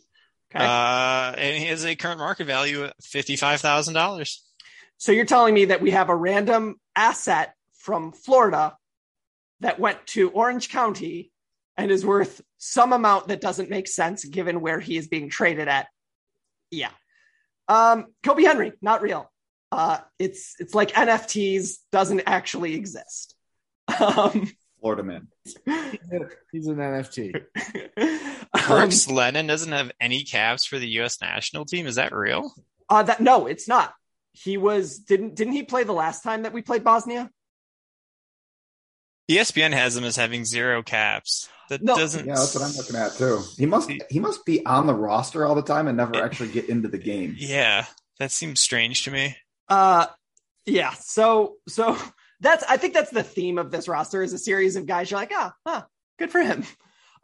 [0.53, 0.63] Okay.
[0.63, 4.37] Uh, and he has a current market value of $55,000.
[4.97, 8.77] So you're telling me that we have a random asset from Florida
[9.63, 11.31] that went to Orange County
[11.75, 15.67] and is worth some amount that doesn't make sense given where he is being traded
[15.67, 15.87] at.
[16.69, 16.91] Yeah.
[17.67, 19.31] Um, Kobi Henry, not real.
[19.71, 23.35] Uh, it's it's like NFTs doesn't actually exist.
[23.99, 25.27] Um, Florida man.
[26.51, 27.43] He's an NFT.
[28.69, 31.21] um, Lennon doesn't have any caps for the U.S.
[31.21, 31.87] national team.
[31.87, 32.53] Is that real?
[32.89, 33.93] uh, that no, it's not.
[34.33, 37.29] He was didn't didn't he play the last time that we played Bosnia?
[39.29, 41.49] ESPN has him as having zero caps.
[41.69, 41.95] That No.
[41.95, 42.25] doesn't.
[42.25, 43.41] Yeah, that's what I'm looking at too.
[43.57, 46.67] He must he must be on the roster all the time and never actually get
[46.69, 47.35] into the game.
[47.37, 47.85] Yeah,
[48.19, 49.37] that seems strange to me.
[49.69, 50.07] Uh
[50.65, 50.91] yeah.
[50.91, 51.97] So so
[52.41, 55.19] that's I think that's the theme of this roster is a series of guys you're
[55.19, 55.83] like, ah, huh,
[56.19, 56.63] good for him.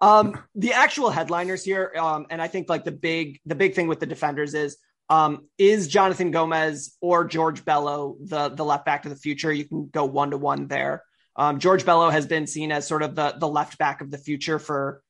[0.02, 3.88] Um the actual headliners here, um, and I think like the big the big thing
[3.90, 4.78] with the defenders is
[5.10, 9.52] um is Jonathan Gomez or George Bello the the left back to the future.
[9.52, 11.04] You can go one to one there.
[11.40, 14.18] Um, George Bello has been seen as sort of the the left back of the
[14.18, 15.02] future for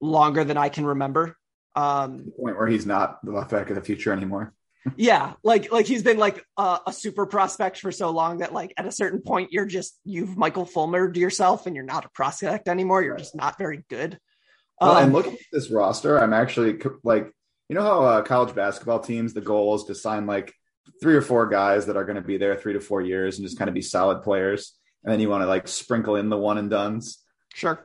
[0.00, 1.36] longer than I can remember.
[1.74, 4.54] Um, The point where he's not the left back of the future anymore.
[4.96, 8.74] yeah like like he's been like a, a super prospect for so long that like
[8.76, 12.68] at a certain point you're just you've michael fulmered yourself and you're not a prospect
[12.68, 14.18] anymore you're just not very good
[14.78, 17.32] Well, Um, and looking at this roster, I'm actually like,
[17.70, 20.52] you know how uh, college basketball teams, the goal is to sign like
[21.00, 23.46] three or four guys that are going to be there three to four years and
[23.46, 26.36] just kind of be solid players, and then you want to like sprinkle in the
[26.36, 27.18] one and duns.
[27.54, 27.78] sure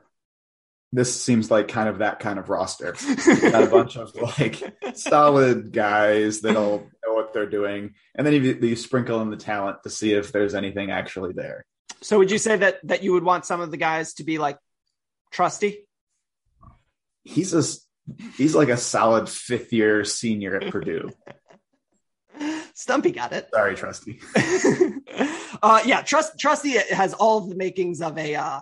[0.92, 2.96] This seems like kind of that kind of roster.
[3.42, 4.62] Got a bunch of like
[4.96, 9.84] solid guys that'll know what they're doing, and then you, you sprinkle in the talent
[9.84, 11.66] to see if there's anything actually there.
[12.02, 14.38] so would you say that that you would want some of the guys to be
[14.38, 14.58] like
[15.32, 15.86] trusty
[17.24, 17.64] He's a
[18.38, 21.12] he's like a solid fifth year senior at Purdue.
[22.74, 24.20] stumpy got it Sorry, Trusty.
[25.62, 28.60] uh yeah trust trusty has all of the makings of a uh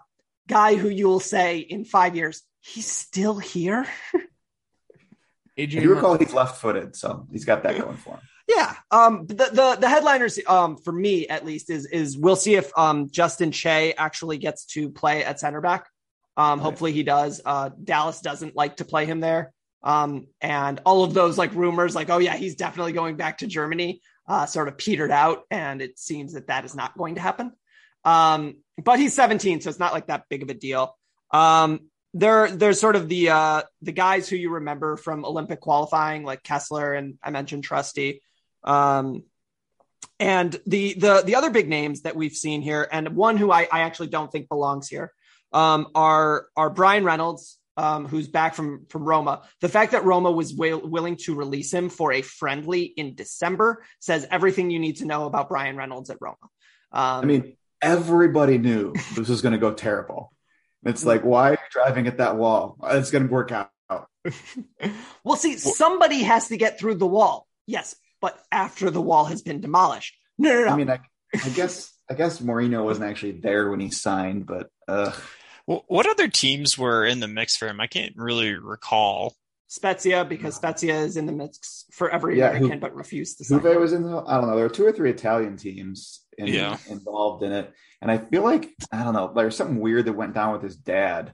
[0.48, 3.86] guy who you'll say in five years he's still here
[5.58, 8.20] If you recall, he's left footed, so he's got that going for him.
[8.48, 8.76] Yeah.
[8.92, 12.72] Um the, the the headliners um for me at least is is we'll see if
[12.78, 15.88] um Justin Che actually gets to play at center back.
[16.38, 17.42] Um hopefully he does.
[17.44, 19.52] Uh Dallas doesn't like to play him there.
[19.84, 23.48] Um and all of those like rumors like oh yeah, he's definitely going back to
[23.48, 27.22] Germany uh sort of petered out and it seems that that is not going to
[27.22, 27.52] happen.
[28.04, 30.96] Um but he's 17 so it's not like that big of a deal.
[31.32, 36.24] Um there there's sort of the uh the guys who you remember from Olympic qualifying
[36.24, 38.22] like Kessler and I mentioned Trusty.
[38.64, 39.24] Um,
[40.20, 43.68] and the the the other big names that we've seen here, and one who I,
[43.72, 45.14] I actually don't think belongs here,
[45.54, 49.44] um, are are Bryan Reynolds, um, who's back from from Roma.
[49.62, 53.84] The fact that Roma was will, willing to release him for a friendly in December
[54.00, 56.38] says everything you need to know about Bryan Reynolds at Roma.
[56.92, 60.34] Um, I mean, everybody knew this was going to go terrible.
[60.84, 62.78] It's like, why are you driving at that wall?
[62.84, 63.70] It's going to work out.
[65.24, 67.48] well, see, somebody has to get through the wall.
[67.66, 70.16] Yes, but after the wall has been demolished.
[70.38, 70.72] No, no, no.
[70.72, 71.00] I mean, I,
[71.34, 75.12] I guess I guess Mourinho wasn't actually there when he signed, but uh,
[75.68, 77.80] What other teams were in the mix for him?
[77.82, 79.36] I can't really recall.
[79.68, 83.44] Spezia because Spezia is in the mix for every Yeah, American, who- but refused to
[83.44, 83.60] sign.
[83.62, 84.18] Juve was in the.
[84.26, 84.56] I don't know.
[84.56, 86.78] There were two or three Italian teams in, Yeah.
[86.90, 89.34] involved in it, and I feel like I don't know.
[89.36, 91.34] There's something weird that went down with his dad.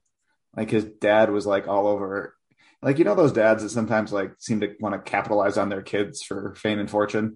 [0.58, 2.36] Like his dad was like all over.
[2.82, 5.84] Like you know those dads that sometimes like seem to want to capitalize on their
[5.84, 7.36] kids for fame and fortune.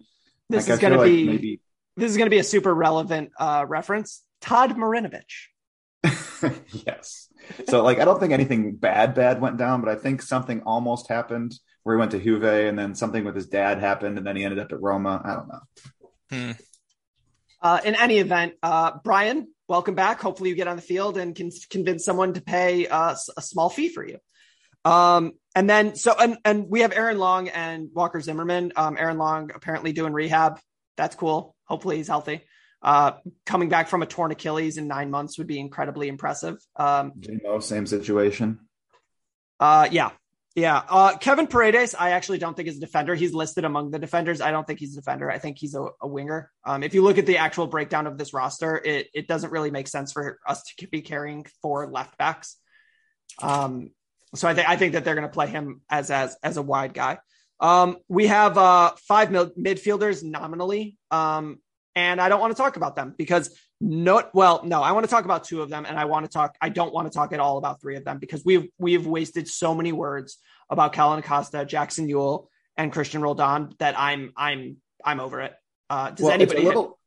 [0.50, 1.62] This Like, is I feel going to like be maybe
[1.96, 4.24] this is going to be a super relevant uh, reference.
[4.42, 5.50] Todd Marinovich.
[6.86, 7.28] yes.
[7.68, 11.08] So like I don't think anything bad bad went down, but I think something almost
[11.10, 14.36] happened where he went to Juve and then something with his dad happened and then
[14.36, 15.22] he ended up at Roma.
[15.24, 15.60] I don't know.
[16.30, 16.52] Hmm.
[17.62, 20.22] Uh, in any event, uh, Bryan, welcome back.
[20.22, 23.42] Hopefully, you get on the field and can convince someone to pay uh, s- a
[23.42, 24.20] small fee for you.
[24.86, 28.74] Um, and then, so and and we have Aaron Long and Walker Zimmerman.
[28.76, 30.60] Um, Aaron Long apparently doing rehab.
[30.98, 31.56] That's cool.
[31.66, 32.42] Hopefully, he's healthy.
[32.82, 33.14] Uh,
[33.46, 36.58] coming back from a torn Achilles in nine months would be incredibly impressive.
[36.76, 37.14] Um,
[37.60, 38.60] same situation.
[39.60, 40.12] uh, yeah,
[40.56, 40.84] yeah.
[40.88, 43.16] Uh, Kevin Paredes, I actually don't think is a defender.
[43.16, 44.42] He's listed among the defenders.
[44.42, 45.30] I don't think he's a defender.
[45.30, 46.52] I think he's a, a winger.
[46.66, 49.72] Um, if you look at the actual breakdown of this roster, it it doesn't really
[49.72, 52.58] make sense for us to be carrying four left backs.
[53.42, 53.92] Um,
[54.36, 56.62] so I think I think that they're going to play him as as as a
[56.62, 57.18] wide guy.
[57.60, 60.96] Um, we have uh five mid- midfielders nominally.
[61.10, 61.60] Um,
[61.98, 65.10] and I don't want to talk about them because no, well, no, I want to
[65.10, 66.56] talk about two of them, and I want to talk.
[66.62, 69.48] I don't want to talk at all about three of them because we've we've wasted
[69.48, 70.38] so many words
[70.70, 75.54] about Kellyn Acosta, Jackson Yueill, and Christian Roldan that I'm I'm I'm over it.
[75.90, 76.60] Uh, does Well, anybody?
[76.60, 77.00] It's a little,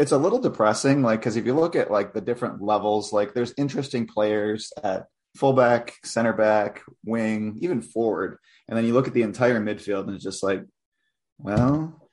[0.00, 3.34] it's a little depressing, like because if you look at like the different levels, like
[3.34, 9.14] there's interesting players at fullback, center back, wing, even forward, and then you look at
[9.14, 10.64] the entire midfield, and it's just like,
[11.38, 12.03] well,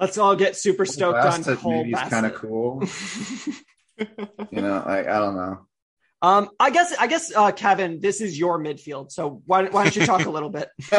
[0.00, 2.48] let's all get super stoked on Bassett Cole maybe is kind of Bassett.
[2.48, 2.82] cool.
[4.50, 5.66] you know, like I don't know.
[6.22, 9.96] Um, I guess I guess uh, Kevin, this is your midfield, so why why don't
[9.96, 10.68] you talk a little bit?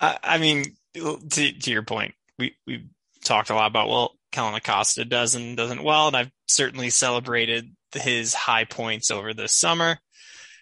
[0.00, 2.88] I, I mean, to, to your point, we we
[3.24, 7.74] talked a lot about well, Kellyn Acosta does and doesn't well, and I've certainly celebrated
[7.94, 9.98] his high points over the summer.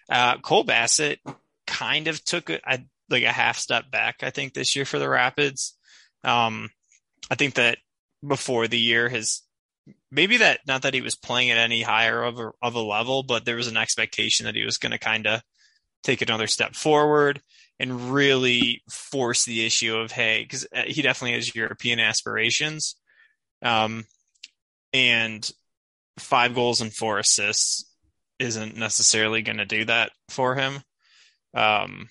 [0.09, 1.19] Uh, Cole Bassett
[1.65, 4.99] kind of took a, a like a half step back, I think, this year for
[4.99, 5.76] the Rapids.
[6.23, 6.69] Um,
[7.29, 7.77] I think that
[8.25, 9.41] before the year has
[10.11, 13.23] maybe that not that he was playing at any higher of a, of a level,
[13.23, 15.41] but there was an expectation that he was going to kind of
[16.03, 17.41] take another step forward
[17.79, 22.95] and really force the issue of hey, because he definitely has European aspirations,
[23.61, 24.05] um,
[24.93, 25.51] and
[26.17, 27.85] five goals and four assists
[28.39, 30.79] isn't necessarily going to do that for him.
[31.53, 32.09] Um,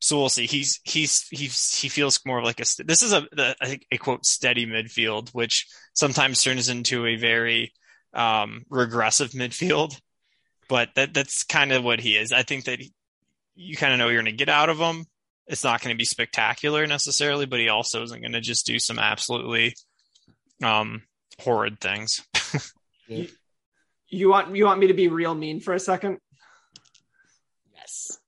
[0.00, 0.46] so we'll see.
[0.46, 4.24] He's he's he's he feels more of like a this is a, a a quote
[4.24, 7.72] steady midfield, which sometimes turns into a very
[8.14, 10.00] um, regressive midfield.
[10.68, 12.32] But that that's kind of what he is.
[12.32, 12.92] I think that he,
[13.54, 15.04] you kind of know you're going to get out of him.
[15.46, 18.78] It's not going to be spectacular necessarily, but he also isn't going to just do
[18.78, 19.74] some absolutely
[20.62, 21.02] um,
[21.40, 22.22] horrid things.
[24.10, 26.18] You want you want me to be real mean for a second?
[27.74, 28.18] Yes.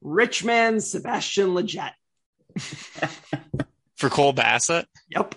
[0.00, 1.92] Rich man Sebastian Lletget.
[3.96, 5.34] For Cole Bassett, Yep.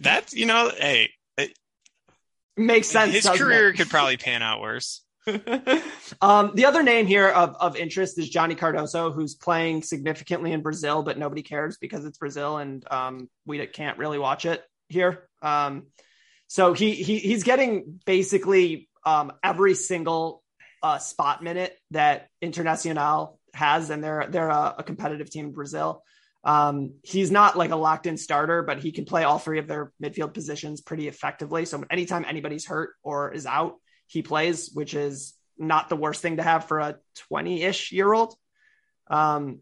[0.00, 1.56] that's you know, hey, it,
[2.56, 3.12] Makes sense.
[3.12, 3.44] his doesn't it?
[3.44, 5.02] career could probably pan out worse.
[6.22, 10.62] um, the other name here of, of interest is Johnny Cardoso, who's playing significantly in
[10.62, 15.28] Brazil, but nobody cares because it's Brazil and um, we can't really watch it here.
[15.42, 15.86] Um,
[16.46, 20.42] so he, he he's getting basically um, every single
[20.82, 26.02] uh, spot minute that Internacional has, and they're they're a, a competitive team in Brazil.
[26.42, 29.68] Um, he's not like a locked in starter, but he can play all three of
[29.68, 31.66] their midfield positions pretty effectively.
[31.66, 33.74] So anytime anybody's hurt or is out,
[34.06, 36.96] he plays, which is not the worst thing to have for a
[37.28, 38.34] 20 ish year old.
[39.10, 39.60] Um,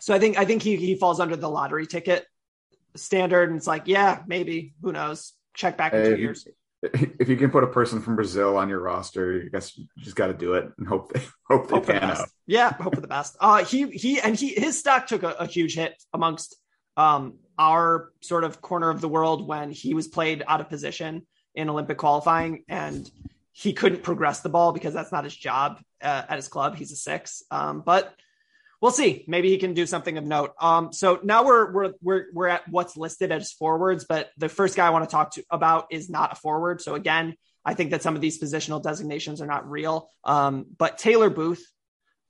[0.00, 2.24] so I think, I think he, he falls under the lottery ticket
[2.96, 3.50] standard.
[3.50, 5.34] And it's like, yeah, maybe, who knows?
[5.54, 6.48] Check back in Hey, two years.
[6.82, 10.16] If you can put a person from Brazil on your roster, I guess you just
[10.16, 12.28] got to do it and hope they hope they Hope for the pan out.
[12.46, 13.36] Yeah, hope for the best.
[13.38, 16.56] Uh, he he and he his stock took a, a huge hit amongst
[16.96, 21.26] um our sort of corner of the world when he was played out of position
[21.54, 23.10] in Olympic qualifying and
[23.52, 26.76] he couldn't progress the ball because that's not his job uh, at his club.
[26.76, 27.42] He's a six.
[27.50, 28.14] Um, but
[28.80, 29.24] we'll see.
[29.28, 30.52] Maybe he can do something of note.
[30.60, 34.76] Um, so now we're we're we're we're at what's listed as forwards, but the first
[34.76, 36.80] guy I want to talk to about is not a forward.
[36.80, 40.08] So again, I think that some of these positional designations are not real.
[40.24, 41.64] Um, but Taylor Booth,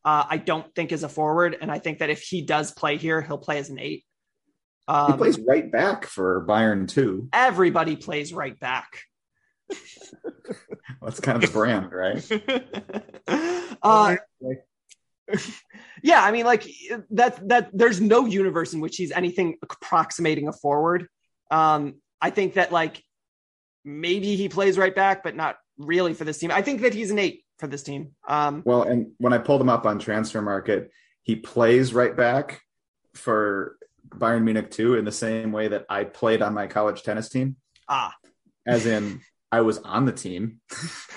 [0.05, 2.97] uh, I don't think is a forward, and I think that if he does play
[2.97, 4.05] here, he'll play as an eight.
[4.89, 7.29] He Um, plays right back for Bayern too.
[7.33, 8.89] everybody plays right back.
[11.03, 12.27] That's kind of the brand, right?
[13.83, 14.17] Uh,
[16.03, 16.67] yeah, I mean, like
[17.11, 17.49] that.
[17.49, 21.07] That there's no universe in which he's anything approximating a forward.
[21.51, 23.03] Um, I think that like
[23.85, 26.51] maybe he plays right back, but not really for this team.
[26.51, 28.13] I think that he's an eight for this team.
[28.29, 30.89] Um, well, and when I pulled him up on Transfermarkt,
[31.23, 32.63] he plays right back
[33.15, 33.77] for
[34.09, 37.57] Bayern Munich too, in the same way that I played on my college tennis team.
[37.89, 38.15] Ah,
[38.67, 39.21] as in
[39.51, 40.61] I was on the team,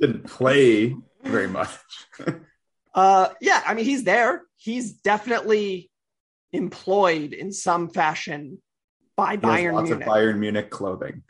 [0.00, 1.70] didn't play very much.
[2.94, 4.42] uh, yeah, I mean he's there.
[4.56, 5.90] He's definitely
[6.52, 8.60] employed in some fashion
[9.16, 10.06] by He Bayern lots Munich.
[10.06, 11.22] of Bayern Munich clothing.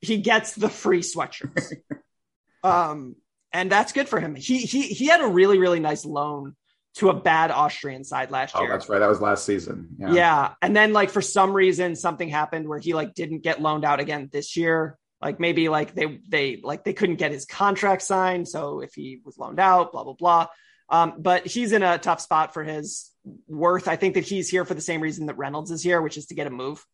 [0.00, 1.72] he gets the free sweatshirts.
[2.64, 3.14] um,
[3.52, 4.34] and that's good for him.
[4.34, 6.56] He he he had a really really nice loan
[6.96, 8.70] to a bad Austrian side last Oh, year.
[8.70, 8.98] that's right.
[8.98, 9.88] That was last season.
[9.98, 10.12] Yeah.
[10.12, 10.50] Yeah.
[10.60, 13.98] And then like for some reason something happened where he like didn't get loaned out
[14.00, 14.98] again this year.
[15.20, 18.48] Like maybe like they they like they couldn't get his contract signed.
[18.48, 20.46] So if he was loaned out, blah blah blah.
[20.88, 23.10] Um, but he's in a tough spot for his
[23.46, 23.88] worth.
[23.88, 26.26] I think that he's here for the same reason that Reynolds is here, which is
[26.26, 26.84] to get a move.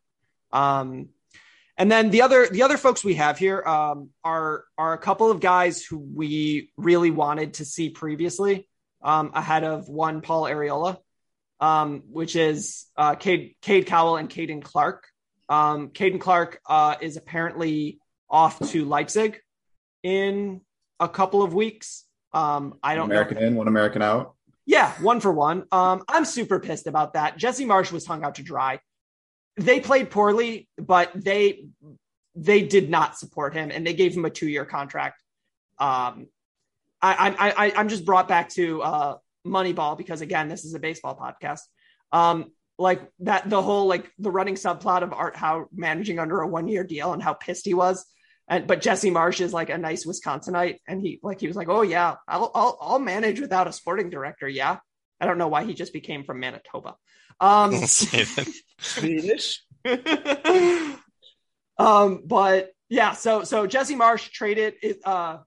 [0.51, 1.09] Um,
[1.77, 5.31] and then the other the other folks we have here um, are are a couple
[5.31, 8.67] of guys who we really wanted to see previously
[9.01, 10.97] um, ahead of one Paul Arriola,
[11.59, 15.07] um, which is uh, Cade, Cade Cowell and Caden Clark.
[15.47, 19.39] Um, Caden Clark uh, is apparently off to Leipzig
[20.03, 20.61] in
[20.99, 22.05] a couple of weeks.
[22.33, 23.47] Um, I don't American know.
[23.47, 24.35] in, one American out.
[24.65, 25.65] Yeah, one for one.
[25.71, 27.37] Um, I'm super pissed about that.
[27.37, 28.79] Jesse Marsch was hung out to dry.
[29.57, 31.65] They played poorly, but they
[32.35, 35.21] they did not support him, and they gave him a two year contract.
[35.79, 36.27] Um,
[37.01, 40.79] I, I I I'm just brought back to uh, Moneyball because again, this is a
[40.79, 41.61] baseball podcast.
[42.11, 46.47] Um, like that the whole like the running subplot of Art Howe managing under a
[46.47, 48.05] one year deal and how pissed he was.
[48.49, 51.69] And but Jesse Marsch is like a nice Wisconsinite, and he like he was like,
[51.69, 54.49] oh yeah, I'll I'll, I'll manage without a sporting director.
[54.49, 54.79] Yeah,
[55.21, 56.95] I don't know why he just became from Manitoba.
[57.39, 57.73] Um,
[58.79, 59.63] Swedish.
[61.77, 64.73] um, but yeah, so so Jesse Marsch traded
[65.05, 65.37] uh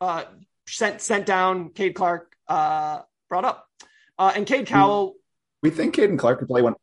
[0.00, 0.24] uh
[0.68, 3.66] sent sent down Cade Clark uh brought up.
[4.16, 5.14] Uh and Cade Cowell
[5.62, 6.74] We think Caden Clark could play one.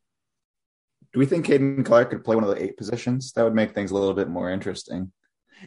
[1.13, 3.31] Do we think Caden Clark could play one of the eight positions?
[3.33, 5.11] That would make things a little bit more interesting.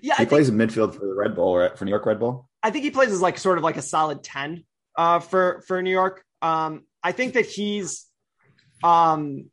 [0.01, 1.77] Yeah, he I plays in midfield for the Red Bull, right?
[1.77, 2.49] For New York Red Bull.
[2.63, 4.65] I think he plays as like sort of like a solid 10
[4.97, 6.25] uh for for New York.
[6.41, 8.07] Um I think that he's
[8.83, 9.51] um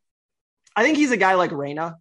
[0.76, 1.98] I think he's a guy like Reyna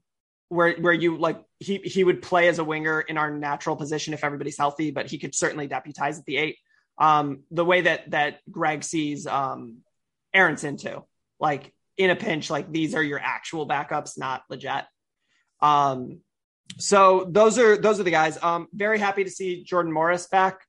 [0.49, 4.14] where where you like he he would play as a winger in our natural position
[4.14, 6.57] if everybody's healthy, but he could certainly deputize at the 8.
[6.99, 9.78] Um the way that that Greg sees um
[10.34, 11.05] Aaronson too.
[11.41, 14.84] Like in a pinch like these are your actual backups, not legit.
[15.61, 16.20] Um
[16.76, 18.38] so those are those are the guys.
[18.42, 20.60] Um, very happy to see Jordan Morris back.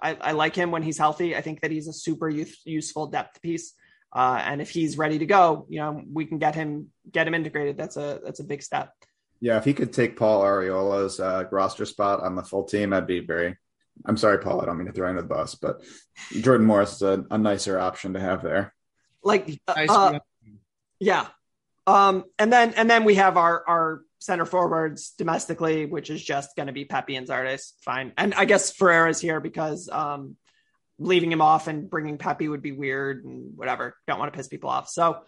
[0.00, 1.34] I, I like him when he's healthy.
[1.34, 3.74] I think that he's a super youth, useful depth piece.
[4.12, 7.34] Uh, and if he's ready to go, you know, we can get him get him
[7.34, 7.76] integrated.
[7.76, 8.92] That's a that's a big step.
[9.40, 13.06] Yeah, if he could take Paul Arriola's uh, roster spot on the full team, I'd
[13.06, 13.56] be very.
[14.06, 14.60] I'm sorry, Paul.
[14.60, 15.82] I don't mean to throw you under the bus, but
[16.30, 18.72] Jordan Morris is a, a nicer option to have there.
[19.24, 19.90] Like, uh, Nice.
[19.90, 20.18] uh,
[21.00, 21.26] yeah.
[21.86, 26.56] Um, and then and then we have our our center forwards domestically, which is just
[26.56, 27.72] going to be Pepi and Zardes.
[27.82, 30.36] Fine, and I guess Ferreira's here because um,
[30.98, 33.96] leaving him off and bringing Pepi would be weird and whatever.
[34.06, 34.88] Don't want to piss people off.
[34.88, 35.20] So,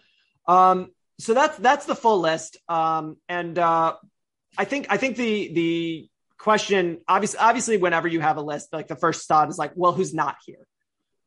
[0.46, 2.56] um, so that's that's the full list.
[2.68, 3.94] Um, and uh,
[4.58, 8.88] I think I think the the question obviously obviously whenever you have a list, like
[8.88, 10.66] the first thought is like, well, who's not here?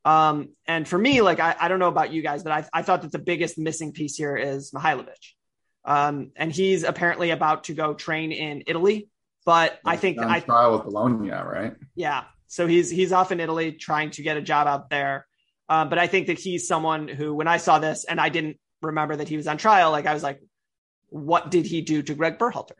[0.04, 2.82] Um, and for me, like I, I don't know about you guys, but I, I
[2.82, 5.32] thought that the biggest missing piece here is Mihailovic.
[5.84, 9.08] Um, and he's apparently about to go train in Italy.
[9.44, 11.74] But I think on I trial with Bologna, right?
[11.94, 12.24] yeah.
[12.46, 15.26] So he's he's off in Italy trying to get a job out there.
[15.68, 18.58] Um, but I think that he's someone who, when I saw this and I didn't
[18.82, 20.40] remember that he was on trial, like I was like,
[21.08, 22.76] what did he do to Greg Berhalter?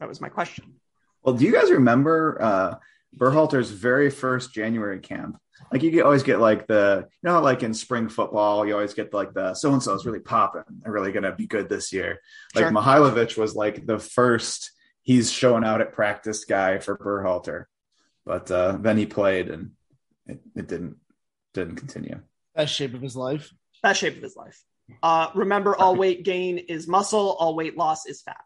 [0.00, 0.74] That was my question.
[1.22, 2.74] Well, do you guys remember uh,
[3.16, 5.38] Berhalter's very first January camp?
[5.72, 9.14] Like you always get like the, you know, like in spring football, you always get
[9.14, 10.64] like the so and so is really popping.
[10.82, 12.20] They're really going to be good this year.
[12.54, 12.72] Like Sure.
[12.72, 17.66] Mihailovic was like the first he's showing out at practice guy for Berhalter,
[18.26, 19.72] but uh, then he played and
[20.26, 20.96] it, it didn't
[21.54, 22.20] didn't continue.
[22.54, 23.52] Best shape of his life.
[23.82, 24.62] Best shape of his life.
[25.02, 28.42] Uh, remember, all weight gain is muscle, all weight loss is fat.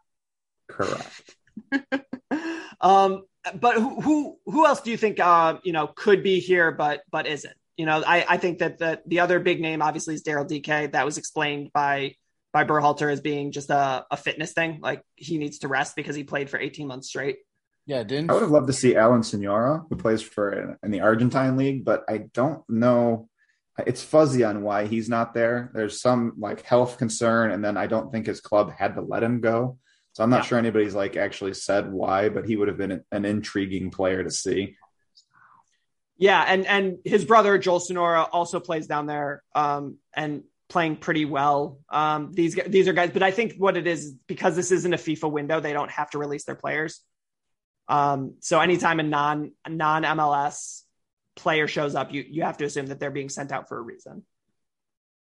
[0.67, 1.35] Correct.
[2.81, 6.71] um, but who, who who else do you think uh, you know could be here
[6.71, 7.53] but but isn't?
[7.77, 10.91] You know, I, I think that the the other big name obviously is Daryl Dike.
[10.91, 12.15] That was explained by
[12.53, 14.79] by Berhalter as being just a, a fitness thing.
[14.81, 17.37] Like he needs to rest because he played for 18 months straight.
[17.85, 21.01] Yeah, didn't I would have loved to see Alan Sonora, who plays for in the
[21.01, 23.29] Argentine league, but I don't know
[23.85, 25.71] it's fuzzy on why he's not there.
[25.73, 29.23] There's some like health concern, and then I don't think his club had to let
[29.23, 29.77] him go.
[30.15, 30.41] So I'm not Yeah.
[30.43, 34.31] sure anybody's like actually said why, but he would have been an, intriguing player to
[34.31, 34.77] see.
[36.17, 41.25] Yeah, and and his brother Joel Sonora also plays down there, um, and playing pretty
[41.25, 41.79] well.
[41.89, 44.97] Um, these these are guys, but I think what it is because this isn't a
[44.97, 47.01] FIFA window, they don't have to release their players.
[47.89, 50.83] Um, so anytime a non non MLS
[51.35, 53.81] player shows up, you you have to assume that they're being sent out for a
[53.81, 54.23] reason.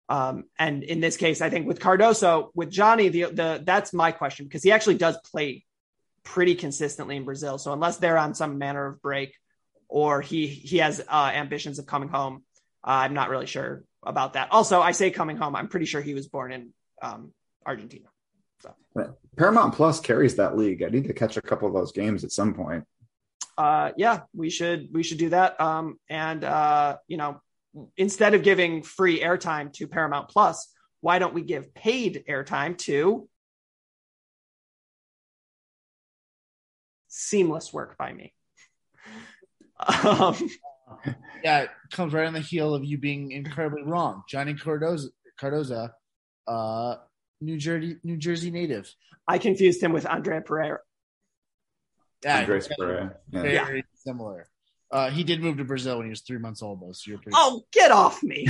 [0.09, 4.13] Um, and in this case, I think with Cardoso, with Johnny, the the that's my
[4.13, 5.65] question because he actually does play
[6.23, 7.59] pretty consistently in Brazil.
[7.59, 9.35] So unless they're on some manner of break,
[9.89, 12.45] or he he has uh, ambitions of coming home,
[12.85, 14.53] uh, I'm not really sure about that.
[14.53, 17.33] Also, I say coming home, I'm pretty sure he was born in um,
[17.65, 18.07] Argentina.
[19.37, 20.83] Paramount Plus carries that league.
[20.83, 22.85] I need to catch a couple of those games at some point.
[23.59, 25.61] uh, yeah, we should we should do that.
[25.61, 27.41] Um, and uh, you know,
[27.97, 33.29] instead of giving free airtime to Paramount Plus, why don't we give paid airtime to
[37.09, 38.33] seamless work by me?
[40.05, 40.37] Um,
[41.45, 44.23] Yeah, it comes right on the heel of you being incredibly wrong.
[44.29, 45.09] Johnny Cardoza,
[45.41, 45.91] Cardoza
[46.49, 46.97] uh,
[47.41, 48.93] New Jersey, New Jersey native.
[49.29, 50.79] I confused him with Andrea Pereira.
[52.25, 53.17] Yeah, Andres Pereira.
[53.31, 53.43] Yeah.
[53.43, 54.49] very similar.
[54.91, 56.93] Uh, he did move to Brazil when he was three months old, though.
[56.93, 57.37] So you're pretty.
[57.37, 58.47] Oh, get off me.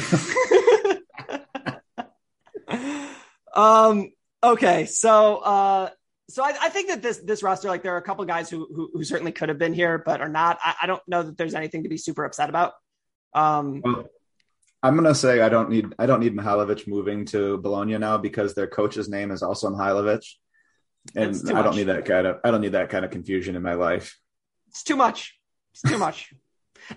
[3.55, 4.13] um.
[4.43, 4.85] Okay.
[4.87, 5.91] So, uh,
[6.29, 8.69] so I, I think that this this roster, like, there are a couple guys who,
[8.75, 10.59] who who certainly could have been here, but are not.
[10.63, 12.75] I, I don't know that there's anything to be super upset about.
[13.33, 13.81] Um.
[13.83, 14.07] Well,
[14.83, 18.55] I'm gonna say I don't need I don't need Mihailovic moving to Bologna now because
[18.55, 20.25] their coach's name is also Mihailovic,
[21.17, 21.77] and I don't much.
[21.77, 24.17] need that kind of I don't need that kind of confusion in my life.
[24.69, 25.37] It's too much.
[25.83, 26.33] It's too much.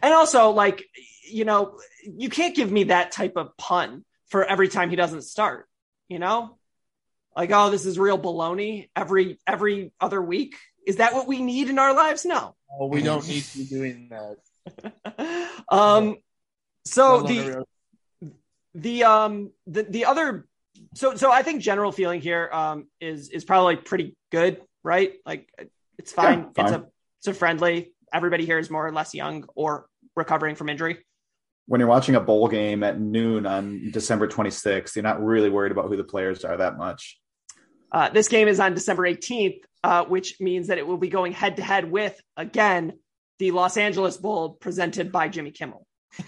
[0.02, 0.86] And also, like,
[1.30, 5.24] you know, you can't give me that type of pun for every time he doesn't
[5.24, 5.68] start.
[6.08, 6.58] You know,
[7.36, 10.56] like, oh, this is real baloney every every other week.
[10.88, 12.26] Is that what we need in our lives?
[12.26, 12.56] No.
[12.72, 14.38] Oh, we don't need to be doing that.
[15.70, 16.18] Um.
[16.86, 17.66] So the
[18.74, 20.48] the um the the other
[20.94, 25.14] so so I think general feeling here um is is probably pretty good, right?
[25.26, 25.50] Like
[25.98, 26.52] it's fine.
[26.56, 26.86] Yeah, It's a
[27.20, 27.94] it's a friendly.
[28.14, 31.05] Everybody here is more or less young or recovering from injury.
[31.68, 35.72] When you're watching a bowl game at noon on December 26th, you're not really worried
[35.72, 37.20] about who the players are that much.
[37.91, 41.32] Uh, this game is on December 18th, uh, which means that it will be going
[41.32, 42.93] head to head with again
[43.39, 45.86] the Los Angeles Bowl presented by Jimmy Kimmel.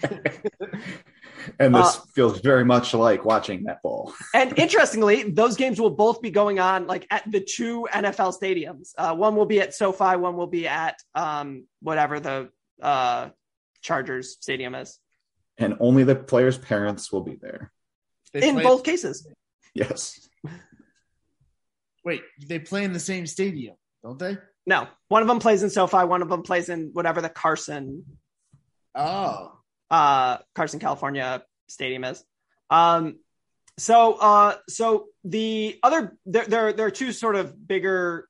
[1.58, 4.12] And this Uh, feels very much like watching that bowl.
[4.34, 8.90] And interestingly, those games will both be going on like at the two NFL stadiums.
[8.98, 13.28] Uh, one will be at SoFi, one will be at um, whatever the uh,
[13.80, 14.98] Chargers stadium is.
[15.58, 17.72] And only the players' parents will be there.
[18.32, 19.26] They In play- both cases,
[19.74, 20.28] Yes.
[22.04, 24.36] Wait, they play in the same stadium, don't they?
[24.66, 24.86] no.
[25.08, 28.04] One of them plays in SoFi, one of them plays in whatever the Carson
[28.94, 29.58] Oh,
[29.92, 32.24] uh, Carson, California stadium is.
[32.70, 33.18] Um,
[33.78, 38.28] so, uh, so the other there, there, there are two sort of bigger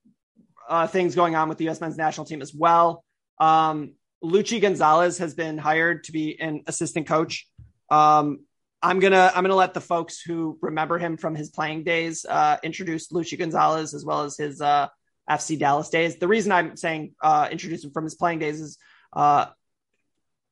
[0.68, 1.80] uh, things going on with the U.S.
[1.80, 3.04] men's national team as well.
[3.38, 7.48] Um, Luchi Gonzalez has been hired to be an assistant coach.
[7.90, 8.40] Um,
[8.82, 12.56] I'm gonna I'm gonna let the folks who remember him from his playing days uh,
[12.62, 14.88] introduce Luchi Gonzalez as well as his uh,
[15.30, 16.16] FC Dallas days.
[16.16, 18.78] The reason I'm saying uh, introduce him from his playing days is
[19.12, 19.46] uh,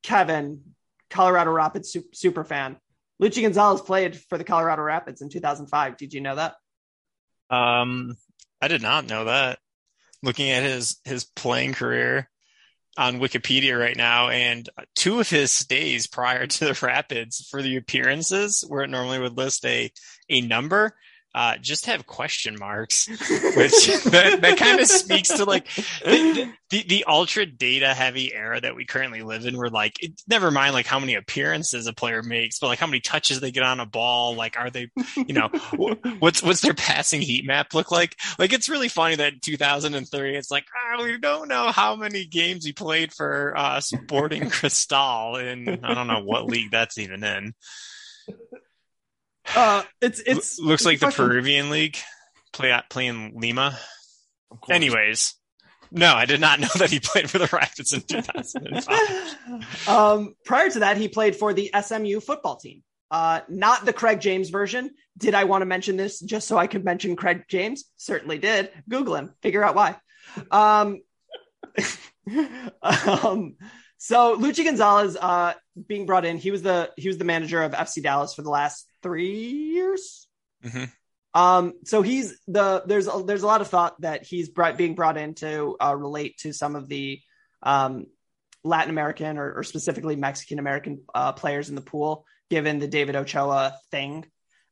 [0.03, 0.75] Kevin,
[1.11, 2.77] Colorado Rapids super, fan.
[3.21, 5.97] Luchi Gonzalez played for the Colorado Rapids in 2005.
[5.97, 6.55] Did you know that?
[7.51, 8.17] Um,
[8.61, 9.59] I did not know that.
[10.23, 12.29] Looking at his his playing career
[12.97, 17.77] on Wikipedia right now, and two of his stays prior to the Rapids for the
[17.77, 19.91] appearances, where it normally would list a
[20.29, 20.95] a number,
[21.35, 25.73] uh, just have question marks, which that, that kind of speaks to like
[26.05, 29.57] the, the the ultra data heavy era that we currently live in.
[29.57, 32.89] Where like, it, never mind like how many appearances a player makes, but like how
[32.89, 34.35] many touches they get on a ball.
[34.35, 35.49] Like, are they, you know,
[36.19, 38.17] what's what's their passing heat map look like?
[38.39, 42.27] Like, it's really funny that in 2003, it's like ah, we don't know how many
[42.27, 47.23] games he played for uh, Sporting Cristal in I don't know what league that's even
[47.23, 47.55] in.
[49.57, 51.27] Uh, it's it's L- looks like the question.
[51.27, 51.97] Peruvian league
[52.53, 53.79] play play in Lima.
[54.69, 55.35] Anyways,
[55.91, 59.89] no, I did not know that he played for the Rapids in 2005.
[59.89, 62.83] um, prior to that, he played for the SMU football team.
[63.11, 64.91] Uh, not the Craig James version.
[65.19, 67.85] Did I want to mention this just so I could mention Craig James?
[67.97, 68.71] Certainly did.
[68.89, 69.97] Google him, figure out why.
[70.51, 71.01] Um,
[72.83, 73.57] um,
[73.99, 75.55] so Luchi Gonzalez, uh,
[75.87, 76.39] being brought in.
[76.39, 79.43] He was the he was the manager of FC Dallas for the last three
[79.75, 80.29] years.
[80.63, 80.85] hmm
[81.33, 84.95] Um, so he's the there's a, there's a lot of thought that he's brought, being
[84.95, 87.21] brought in to uh, relate to some of the
[87.63, 88.07] um,
[88.65, 93.15] Latin American or, or specifically Mexican American uh, players in the pool, given the David
[93.15, 94.27] Ochoa thing.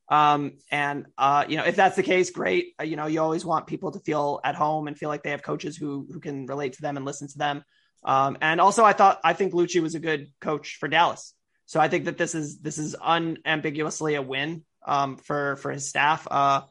[0.09, 2.73] Um, and uh, you know, if that's the case, great.
[2.79, 5.31] Uh, you know, you always want people to feel at home and feel like they
[5.31, 7.63] have coaches who who can relate to them and listen to them.
[8.03, 11.33] Um, and also, I thought I think Luchi was a good coach for Dallas.
[11.69, 15.87] So I think that this is this is unambiguously a win um, for for his
[15.87, 16.27] staff.
[16.29, 16.61] Uh,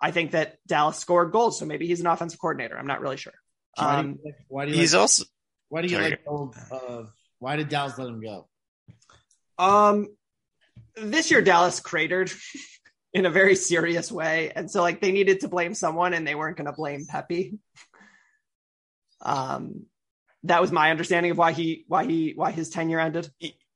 [0.00, 2.76] I think that Dallas scored goals, so maybe he's an offensive coordinator.
[2.76, 3.32] I'm not really sure.
[3.76, 5.24] Why do Um, you, why do you He's like, also
[5.68, 8.48] why do you like go of why did Dallas let him go?
[9.56, 10.08] Um,
[10.96, 12.32] this year Dallas cratered
[13.12, 16.34] in a very serious way, and so like they needed to blame someone, and they
[16.34, 17.56] weren't going to blame Pepi.
[19.20, 19.86] Um,
[20.42, 23.30] that was my understanding of why he why he why his tenure ended.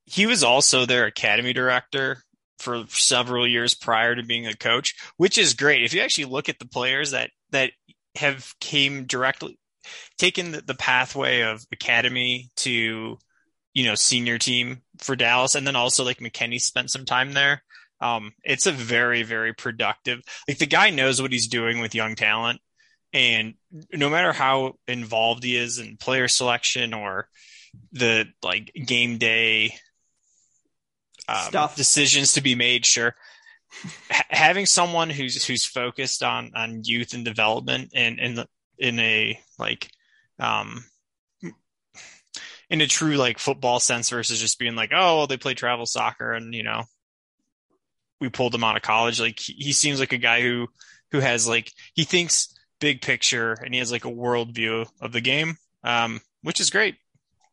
[0.07, 2.23] He was also their academy director
[2.59, 5.85] for several years prior to being a coach, which is great.
[5.85, 7.73] If you actually look at the players that that
[8.17, 9.59] have came directly
[10.19, 13.19] taken the, the pathway of academy to
[13.75, 17.63] you know senior team for Dallas, and then also like McKennie spent some time there.
[18.01, 20.21] Um, it's a very very productive.
[20.49, 22.61] Like the guy knows what he's doing with young talent,
[23.13, 23.55] and
[23.93, 27.29] no matter how involved he is in player selection or
[27.93, 29.75] the like game day
[31.29, 31.77] um, Stuff.
[31.77, 32.87] decisions to be made.
[32.87, 33.15] Sure,
[34.11, 38.49] H- having someone who's who's focused on on youth and development and in the
[38.79, 39.91] in a like
[40.39, 40.85] um
[42.69, 45.87] in a true like football sense versus just being like oh well, they play travel
[45.87, 46.85] soccer and you know
[48.21, 50.67] we pulled him out of college like he, he seems like a guy who
[51.13, 55.13] who has like he thinks big picture and he has like a world view of
[55.13, 56.97] the game um which is great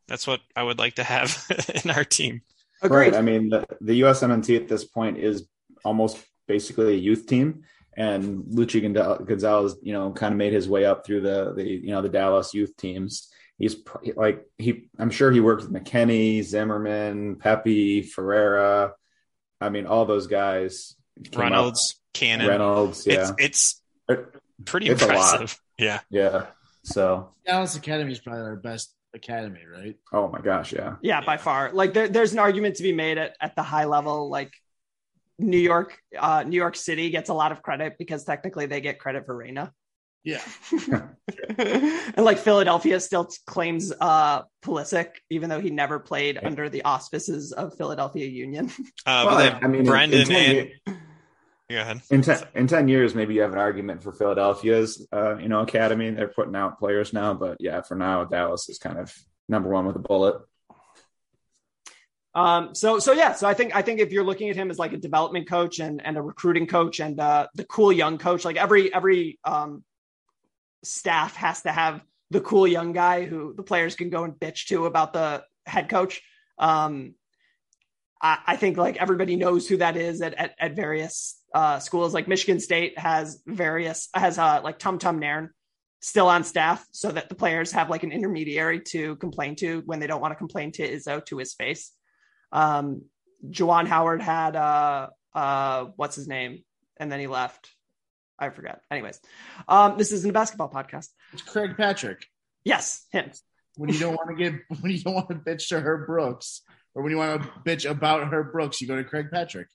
[0.08, 1.46] that's what i would like to have
[1.84, 2.42] in our team
[2.84, 3.12] Agreed.
[3.12, 3.16] Right.
[3.16, 5.48] I mean, the, the USMNT at this point is
[5.84, 6.18] almost
[6.48, 7.64] basically a youth team,
[7.96, 11.64] and Luchi Gonzalez, Gonzalez, you know, kind of made his way up through the the
[11.64, 13.30] you know the Dallas youth teams.
[13.58, 18.94] He's pr- like he, I'm sure he worked with McKennie, Zimmerman, Pepi, Ferreira.
[19.62, 20.96] I mean, all those guys.
[21.24, 21.40] came up.
[21.40, 24.26] reynolds cannon Reynolds, yeah, it's it's
[24.66, 25.14] pretty It's a lot.
[25.42, 26.46] impressive yeah yeah.
[26.84, 29.96] So, Dallas Academy is probably our best academy, right?
[30.12, 30.96] oh my gosh, yeah.
[31.02, 31.72] Yeah, by far.
[31.74, 34.30] Like there, there's an argument to be made at, at the high level.
[34.30, 34.52] Like
[35.40, 39.00] New York, uh, New York City gets a lot of credit because technically they get
[39.00, 39.72] credit for Reyna.
[40.24, 40.42] Yeah.
[41.58, 47.52] and like Philadelphia still claims uh Pulisic, even though he never played under the auspices
[47.52, 48.72] of Philadelphia Union.
[49.06, 50.98] uh Well, but then I mean, in- brendan in 10 and
[51.74, 55.38] years- ahead In ten, in 10 years, maybe you have an argument for Philadelphia's, uh,
[55.38, 56.10] you know, academy.
[56.12, 59.14] They're putting out players now, but yeah, for now, Dallas is kind of
[59.48, 60.42] number one with a bullet.
[62.36, 64.80] Um, so so yeah, so I think I think if you're looking at him as
[64.80, 68.44] like a development coach and and a recruiting coach and uh, the cool young coach,
[68.44, 69.84] like every every um,
[70.84, 72.02] staff has to have
[72.32, 75.90] the cool young guy who the players can go and bitch to about the head
[75.90, 76.22] coach.
[76.58, 77.14] Um,
[78.20, 82.14] I, I think like everybody knows who that is at at, at various uh, schools.
[82.14, 85.50] Like Michigan State has various has uh, like Tum Tum Nairn
[86.02, 90.00] still on staff, so that the players have like an intermediary to complain to when
[90.00, 91.92] they don't want to complain to Izzo to his face.
[92.52, 93.04] Um,
[93.48, 96.64] Juwan Howard had uh uh what's his name,
[96.98, 97.70] and then he left.
[98.40, 98.82] I forget.
[98.90, 99.22] Anyways,
[99.68, 101.08] um, this isn't a basketball podcast.
[101.34, 102.26] It's Craig Patrick.
[102.66, 103.32] Yes, him.
[103.76, 106.62] When you don't want to get when you don't want to bitch to Herb Brooks,
[106.96, 109.68] or when you want to bitch about Herb Brooks, you go to Craig Patrick.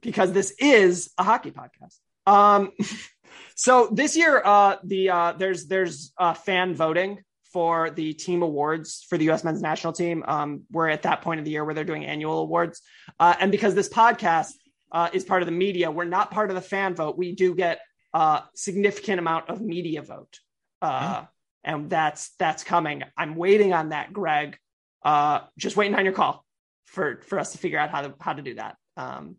[0.00, 1.98] Because this is a hockey podcast.
[2.26, 2.72] Um,
[3.54, 7.22] so this year, uh, the uh, there's there's uh, fan voting
[7.52, 9.44] for the team awards for the U.S.
[9.44, 10.24] men's national team.
[10.26, 12.82] Um, we're at that point of the year where they're doing annual awards,
[13.18, 14.52] uh, and because this podcast
[14.92, 17.16] uh, is part of the media, we're not part of the fan vote.
[17.16, 17.80] We do get
[18.12, 20.38] a significant amount of media vote,
[20.82, 21.24] uh,
[21.64, 23.04] and that's that's coming.
[23.16, 24.58] I'm waiting on that, Greg.
[25.02, 26.44] Uh, just waiting on your call
[26.84, 28.76] for for us to figure out how to how to do that.
[28.96, 29.36] Um,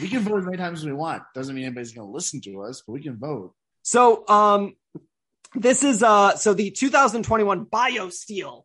[0.00, 1.22] We can vote as many times as we want.
[1.34, 3.54] Doesn't mean anybody's going to listen to us, but we can vote.
[3.82, 4.74] So um
[5.54, 8.62] this is uh so the 2021 BioSteel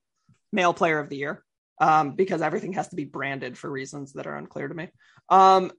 [0.52, 1.44] male player of the year.
[1.80, 4.90] Um, because everything has to be branded for reasons that are unclear to me.
[5.30, 5.72] Um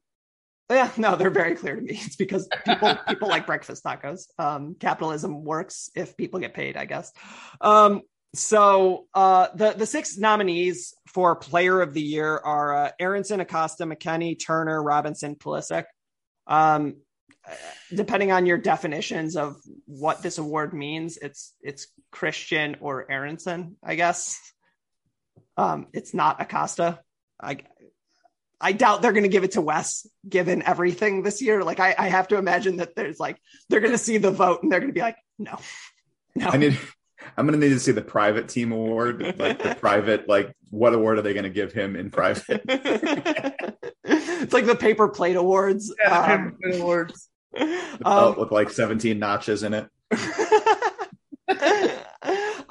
[0.71, 2.01] yeah, no, they're very clear to me.
[2.03, 4.27] It's because people people like breakfast tacos.
[4.39, 7.13] Um, capitalism works if people get paid, I guess.
[7.61, 8.03] Um,
[8.35, 13.85] so uh, the the six nominees for Player of the Year are uh, Aaronson, Acosta,
[13.85, 15.85] McKennie, Turner, Robinson, Pulisic.
[16.47, 16.97] Um,
[17.95, 19.57] depending on your definitions of
[19.87, 24.41] what this award means, it's it's Christian or Aaronson, I guess.
[25.57, 27.01] Um, it's not Acosta.
[27.41, 27.59] I
[28.63, 31.65] I doubt they're going to give it to Wes, given everything this year.
[31.65, 33.37] Like I, I have to imagine that there's like
[33.69, 35.59] they're going to see the vote and they're going to be like, no,
[36.35, 36.49] no.
[36.49, 36.79] I need.
[37.37, 41.19] I'm gonna need to see the private team award, like the private, like what award
[41.19, 42.63] are they gonna give him in private?
[44.05, 45.95] it's like the paper plate awards.
[46.03, 47.29] Yeah, Um, paper plate awards.
[47.53, 49.89] The belt with like 17 notches in it.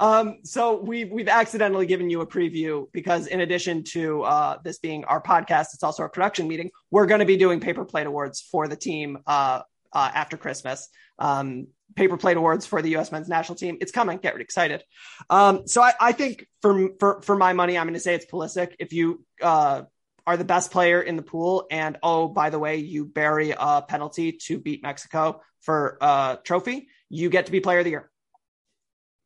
[0.00, 4.78] um, so we've we've accidentally given you a preview because in addition to uh, this
[4.78, 6.70] being our podcast, it's also our production meeting.
[6.90, 10.88] We're going to be doing paper plate awards for the team uh, uh, after Christmas.
[11.18, 13.12] Um, paper plate awards for the U.S.
[13.12, 13.78] men's national team.
[13.80, 14.18] It's coming.
[14.18, 14.82] Get excited.
[15.30, 18.26] Um, so I, I think for for for my money, I'm going to say it's
[18.26, 18.74] Pulisic.
[18.78, 19.82] If you uh,
[20.26, 23.82] are the best player in the pool, and oh by the way, you bury a
[23.82, 28.10] penalty to beat Mexico for a trophy, you get to be player of the year.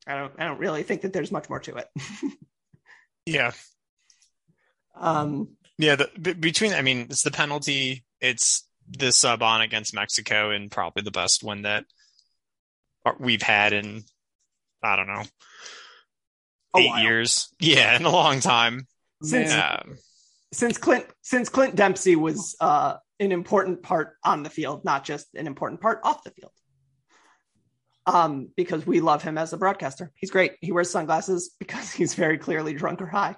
[0.07, 1.89] I don't I don't really think that there's much more to it.
[3.27, 3.51] Yeah.
[4.95, 5.49] um,
[5.79, 5.97] Yeah.
[5.97, 11.03] The, between, I mean, it's the penalty, it's the sub on against Mexico, and probably
[11.03, 11.85] the best one that
[13.19, 14.03] we've had in,
[14.83, 15.23] I don't know,
[16.77, 17.49] eight years.
[17.61, 18.87] Yeah, in a long time.
[19.23, 19.97] Since- Um,
[20.53, 25.27] since Clint since Clint Dempsey was uh, an important part on the field, not just
[25.35, 26.53] an important part off the field.
[28.07, 30.13] Um, because we love him as a broadcaster.
[30.15, 30.53] He's great.
[30.61, 33.35] He wears sunglasses because he's very clearly drunk or high.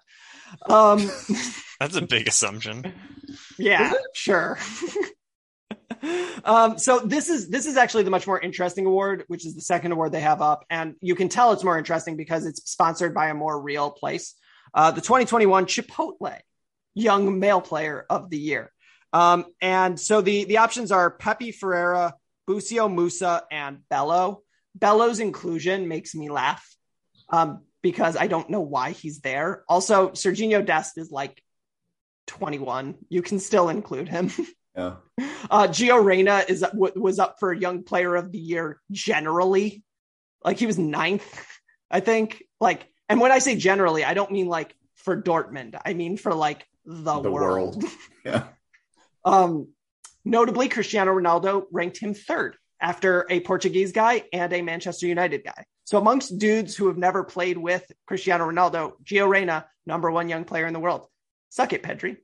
[0.69, 1.11] Um,
[1.81, 2.93] that's a big assumption.
[3.59, 4.59] yeah, sure.
[6.45, 9.61] Um, so this is this is actually the much more interesting award, which is the
[9.61, 13.13] second award they have up, and you can tell it's more interesting because it's sponsored
[13.13, 14.35] by a more real place.
[14.73, 16.39] Uh, the 2021 Chipotle
[16.95, 18.73] Young Male Player of the Year,
[19.13, 22.15] um, and so the the options are Pepi Ferreira,
[22.47, 24.43] Busio Musah, and Bello.
[24.75, 26.65] Bello's inclusion makes me laugh
[27.31, 29.65] um, because I don't know why he's there.
[29.69, 31.43] Also, Serginho Dest is like
[32.29, 32.95] 21.
[33.09, 34.31] You can still include him.
[34.79, 34.95] Yeah.
[35.51, 39.83] Uh, Gio Reyna is w- was up for Young Player of the Year generally,
[40.45, 41.45] like he was ninth,
[41.91, 42.45] I think.
[42.61, 45.75] Like, and when I say generally, I don't mean like for Dortmund.
[45.85, 47.83] I mean for like the, The world.
[47.83, 47.85] world.
[48.25, 48.45] Yeah.
[49.25, 49.69] Um,
[50.25, 55.65] notably, Cristiano Ronaldo ranked him third after a Portuguese guy and a Manchester United guy.
[55.85, 60.45] So amongst dudes who have never played with Cristiano Ronaldo, Gio Reyna, number one young
[60.45, 61.07] player in the world.
[61.49, 62.19] Suck it, Pedri.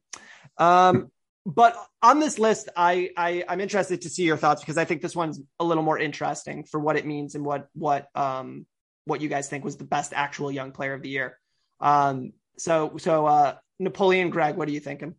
[0.58, 1.10] Um,
[1.46, 5.02] but on this list, I, I I'm interested to see your thoughts because I think
[5.02, 8.66] this one's a little more interesting for what it means and what what um
[9.04, 11.38] what you guys think was the best actual young player of the year.
[11.80, 15.14] Um, so so uh, Napoleon Greg, what are you thinking?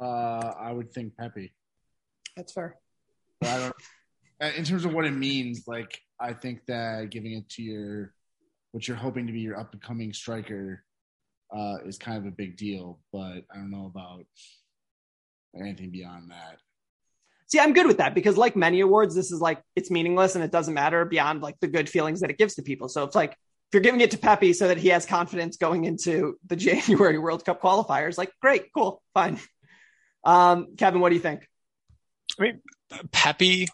[0.00, 1.52] Uh, I would think Pepi.
[2.36, 2.78] That's fair.
[3.40, 3.74] But I don't.
[4.40, 8.14] uh, In terms of what it means, like I think that giving it to your,
[8.72, 10.82] what you're hoping to be your up and coming striker,
[11.54, 13.00] uh, is kind of a big deal.
[13.12, 14.24] But I don't know about
[15.58, 16.58] anything beyond that.
[17.48, 20.44] See, I'm good with that because, like many awards, this is like it's meaningless and
[20.44, 22.88] it doesn't matter beyond like the good feelings that it gives to people.
[22.88, 25.84] So it's like if you're giving it to Pepi so that he has confidence going
[25.84, 29.38] into the January World Cup qualifiers, like great, cool, fine.
[30.24, 31.46] Um, Kevin, what do you think?
[32.38, 32.60] I mean,
[33.10, 33.68] Pepi,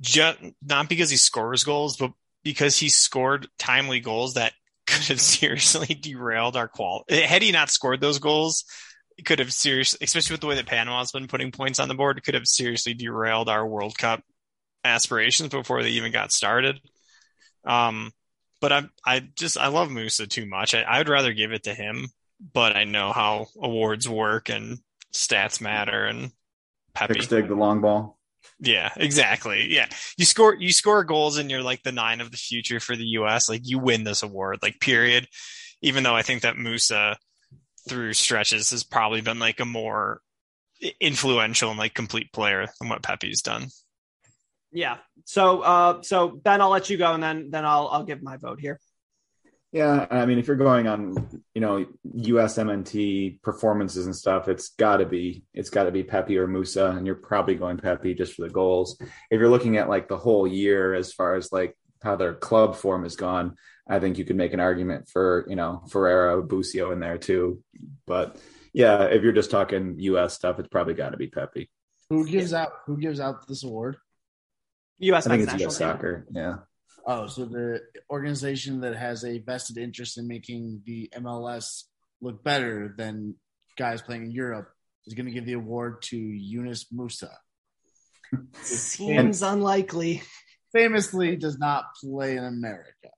[0.00, 4.52] just not because he scores goals, but because he scored timely goals that
[4.86, 7.04] could have seriously derailed our qual.
[7.08, 8.66] Had he not scored those goals, it
[9.24, 12.22] could have seriously, especially with the way that Panama's been putting points on the board,
[12.24, 14.22] could have seriously derailed our World Cup
[14.84, 16.80] aspirations before they even got started.
[17.64, 18.12] Um,
[18.60, 20.74] but I, I just I love Musah too much.
[20.74, 22.08] I, I would rather give it to him,
[22.52, 24.78] but I know how awards work and
[25.12, 26.32] stats matter and
[26.94, 27.14] Pepi.
[27.14, 28.18] Pick stick the long ball.
[28.58, 29.72] Yeah, exactly.
[29.72, 29.86] Yeah.
[30.16, 33.06] You score you score goals and you're like the nine of the future for the
[33.18, 33.48] US.
[33.48, 35.28] Like you win this award, like period.
[35.82, 37.16] Even though I think that Musah
[37.88, 40.20] through stretches has probably been like a more
[41.00, 43.68] influential and like complete player than what Pepi's done.
[44.72, 44.98] Yeah.
[45.24, 48.36] So, uh, so Ben, I'll let you go, and then then I'll I'll give my
[48.36, 48.78] vote here.
[49.72, 54.96] Yeah, I mean, if you're going on, you know, USMNT performances and stuff, it's got
[54.96, 58.34] to be it's got to be Pepi or Musah, and you're probably going Pepi just
[58.34, 58.96] for the goals.
[59.00, 62.74] If you're looking at like the whole year as far as like how their club
[62.74, 63.54] form has gone,
[63.90, 67.62] I think you could make an argument for you know Ferreira, Busio in there too.
[68.06, 68.36] But
[68.72, 71.68] yeah, if you're just talking US stuff, it's probably got to be Pepi.
[72.08, 72.70] Who gives out?
[72.86, 73.96] Who gives out this award?
[74.98, 75.26] U.S.
[75.26, 76.26] I think it's national US soccer.
[76.30, 76.56] Yeah.
[77.06, 77.80] Oh, so the
[78.10, 81.84] organization that has a vested interest in making the MLS
[82.20, 83.34] look better than
[83.76, 84.70] guys playing in Europe
[85.06, 87.34] is going to give the award to Yunus Musah.
[88.62, 90.22] Seems unlikely.
[90.72, 93.10] Famously, does not play in America.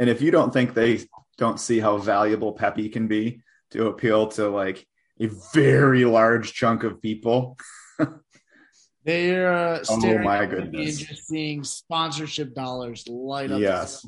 [0.00, 1.00] And if you don't think they
[1.38, 4.86] don't see how valuable Pepi can be to appeal to like
[5.20, 7.56] a very large chunk of people.
[9.04, 10.98] They're uh, Oh, staring my at me goodness.
[10.98, 13.60] and just seeing sponsorship dollars light up.
[13.60, 14.06] Yes.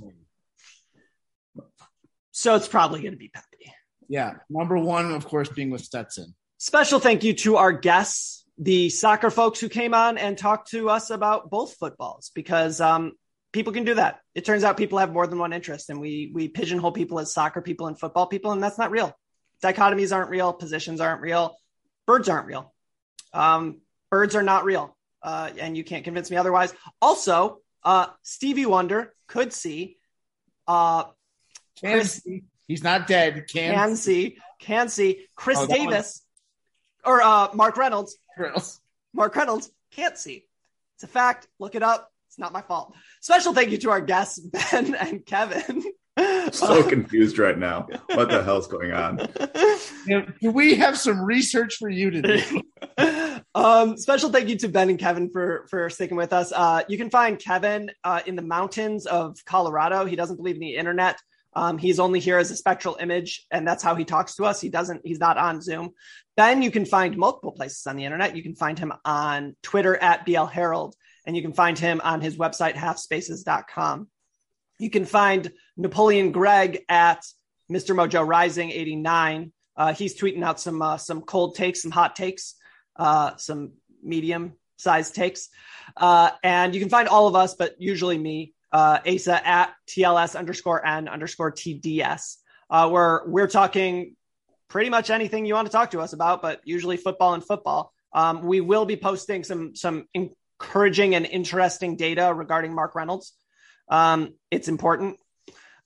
[2.32, 3.72] So it's probably going to be Pepi.
[4.08, 4.34] Yeah.
[4.48, 6.34] Number one, of course, being with Stetson.
[6.58, 10.90] Special thank you to our guests, the soccer folks who came on and talked to
[10.90, 13.12] us about both footballs because um,
[13.52, 14.20] people can do that.
[14.34, 17.32] It turns out people have more than one interest, and we we pigeonhole people as
[17.32, 19.16] soccer people and football people, and that's not real.
[19.62, 20.52] Dichotomies aren't real.
[20.52, 21.56] Positions aren't real.
[22.06, 22.72] Birds aren't real.
[23.32, 23.80] Um,
[24.10, 26.72] birds are not real, uh, and you can't convince me otherwise.
[27.00, 29.98] Also, uh, Stevie Wonder could see.
[30.66, 31.04] Uh,
[31.80, 32.42] Can Chris- see.
[32.66, 33.46] He's not dead.
[33.52, 36.22] Can, can see, can see Chris Oh, that one- Davis
[37.04, 38.16] or uh, Mark Reynolds.
[38.38, 38.80] Reynolds.
[39.12, 40.46] Mark Reynolds can't see.
[40.94, 41.48] It's a fact.
[41.58, 42.09] Look it up.
[42.30, 42.94] It's not my fault.
[43.20, 45.82] Special thank you to our guests, Ben and Kevin.
[46.52, 47.88] So confused right now.
[48.14, 49.16] What the hell's going on?
[50.06, 52.44] Do we have some research for you today?
[53.54, 56.52] um, special thank you to Ben and Kevin for for sticking with us.
[56.52, 60.04] Uh, you can find Kevin uh, in the mountains of Colorado.
[60.04, 61.18] He doesn't believe in the internet.
[61.54, 64.60] Um, he's only here as a spectral image, and that's how he talks to us.
[64.60, 65.00] He doesn't.
[65.04, 65.90] He's not on Zoom.
[66.36, 68.36] Ben, you can find multiple places on the internet.
[68.36, 70.94] You can find him on Twitter at BL Herald,
[71.26, 74.08] and you can find him on his website halfspaces.com.
[74.78, 77.24] You can find Napoleon Gregg at
[77.70, 77.94] Mr.
[77.94, 79.52] Mojo Rising 89.
[79.76, 82.54] Uh, he's tweeting out some uh, some cold takes, some hot takes,
[82.96, 85.48] uh, some medium sized takes.
[85.96, 90.36] Uh, and you can find all of us, but usually me, uh, Asa at TLS
[90.36, 92.36] underscore N underscore TDS.
[92.68, 94.14] Uh, where we're talking
[94.68, 97.92] pretty much anything you want to talk to us about, but usually football and football.
[98.12, 100.06] Um, we will be posting some some
[100.60, 103.32] encouraging and interesting data regarding Mark Reynolds.
[103.88, 105.18] Um, it's important.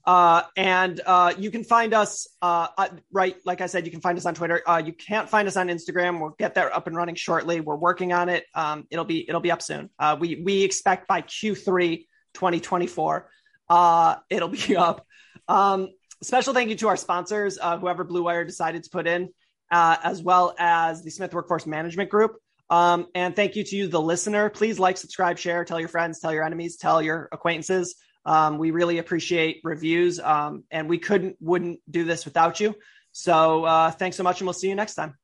[0.07, 4.03] Uh, and uh, you can find us uh, uh, right, like I said, you can
[4.03, 4.61] find us on Twitter.
[4.66, 6.20] Uh, you can't find us on Instagram.
[6.20, 7.61] We'll get that up and running shortly.
[7.61, 8.45] We're working on it.
[8.55, 9.89] Um, it'll be it'll be up soon.
[9.99, 13.31] Uh, we we expect by Q3 2024,
[13.70, 15.07] uh, it'll be up.
[15.49, 15.89] Um,
[16.22, 19.31] special thank you to our sponsors, whoever Blue Wire decided to put in,
[19.70, 22.37] as well as the Smith Workforce Management Group.
[22.71, 24.49] Um, and thank you to you, the listener.
[24.51, 27.97] Please like, subscribe, share, tell your friends, tell your enemies, tell your acquaintances.
[28.25, 32.75] Um, we really appreciate reviews, um, and we couldn't wouldn't do this without you.
[33.12, 35.15] So uh, thanks so much, and we'll see you next time.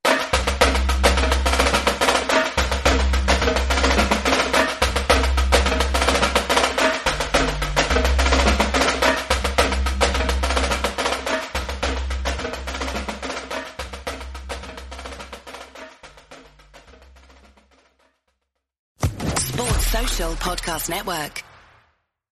[20.50, 21.44] Podcast Network.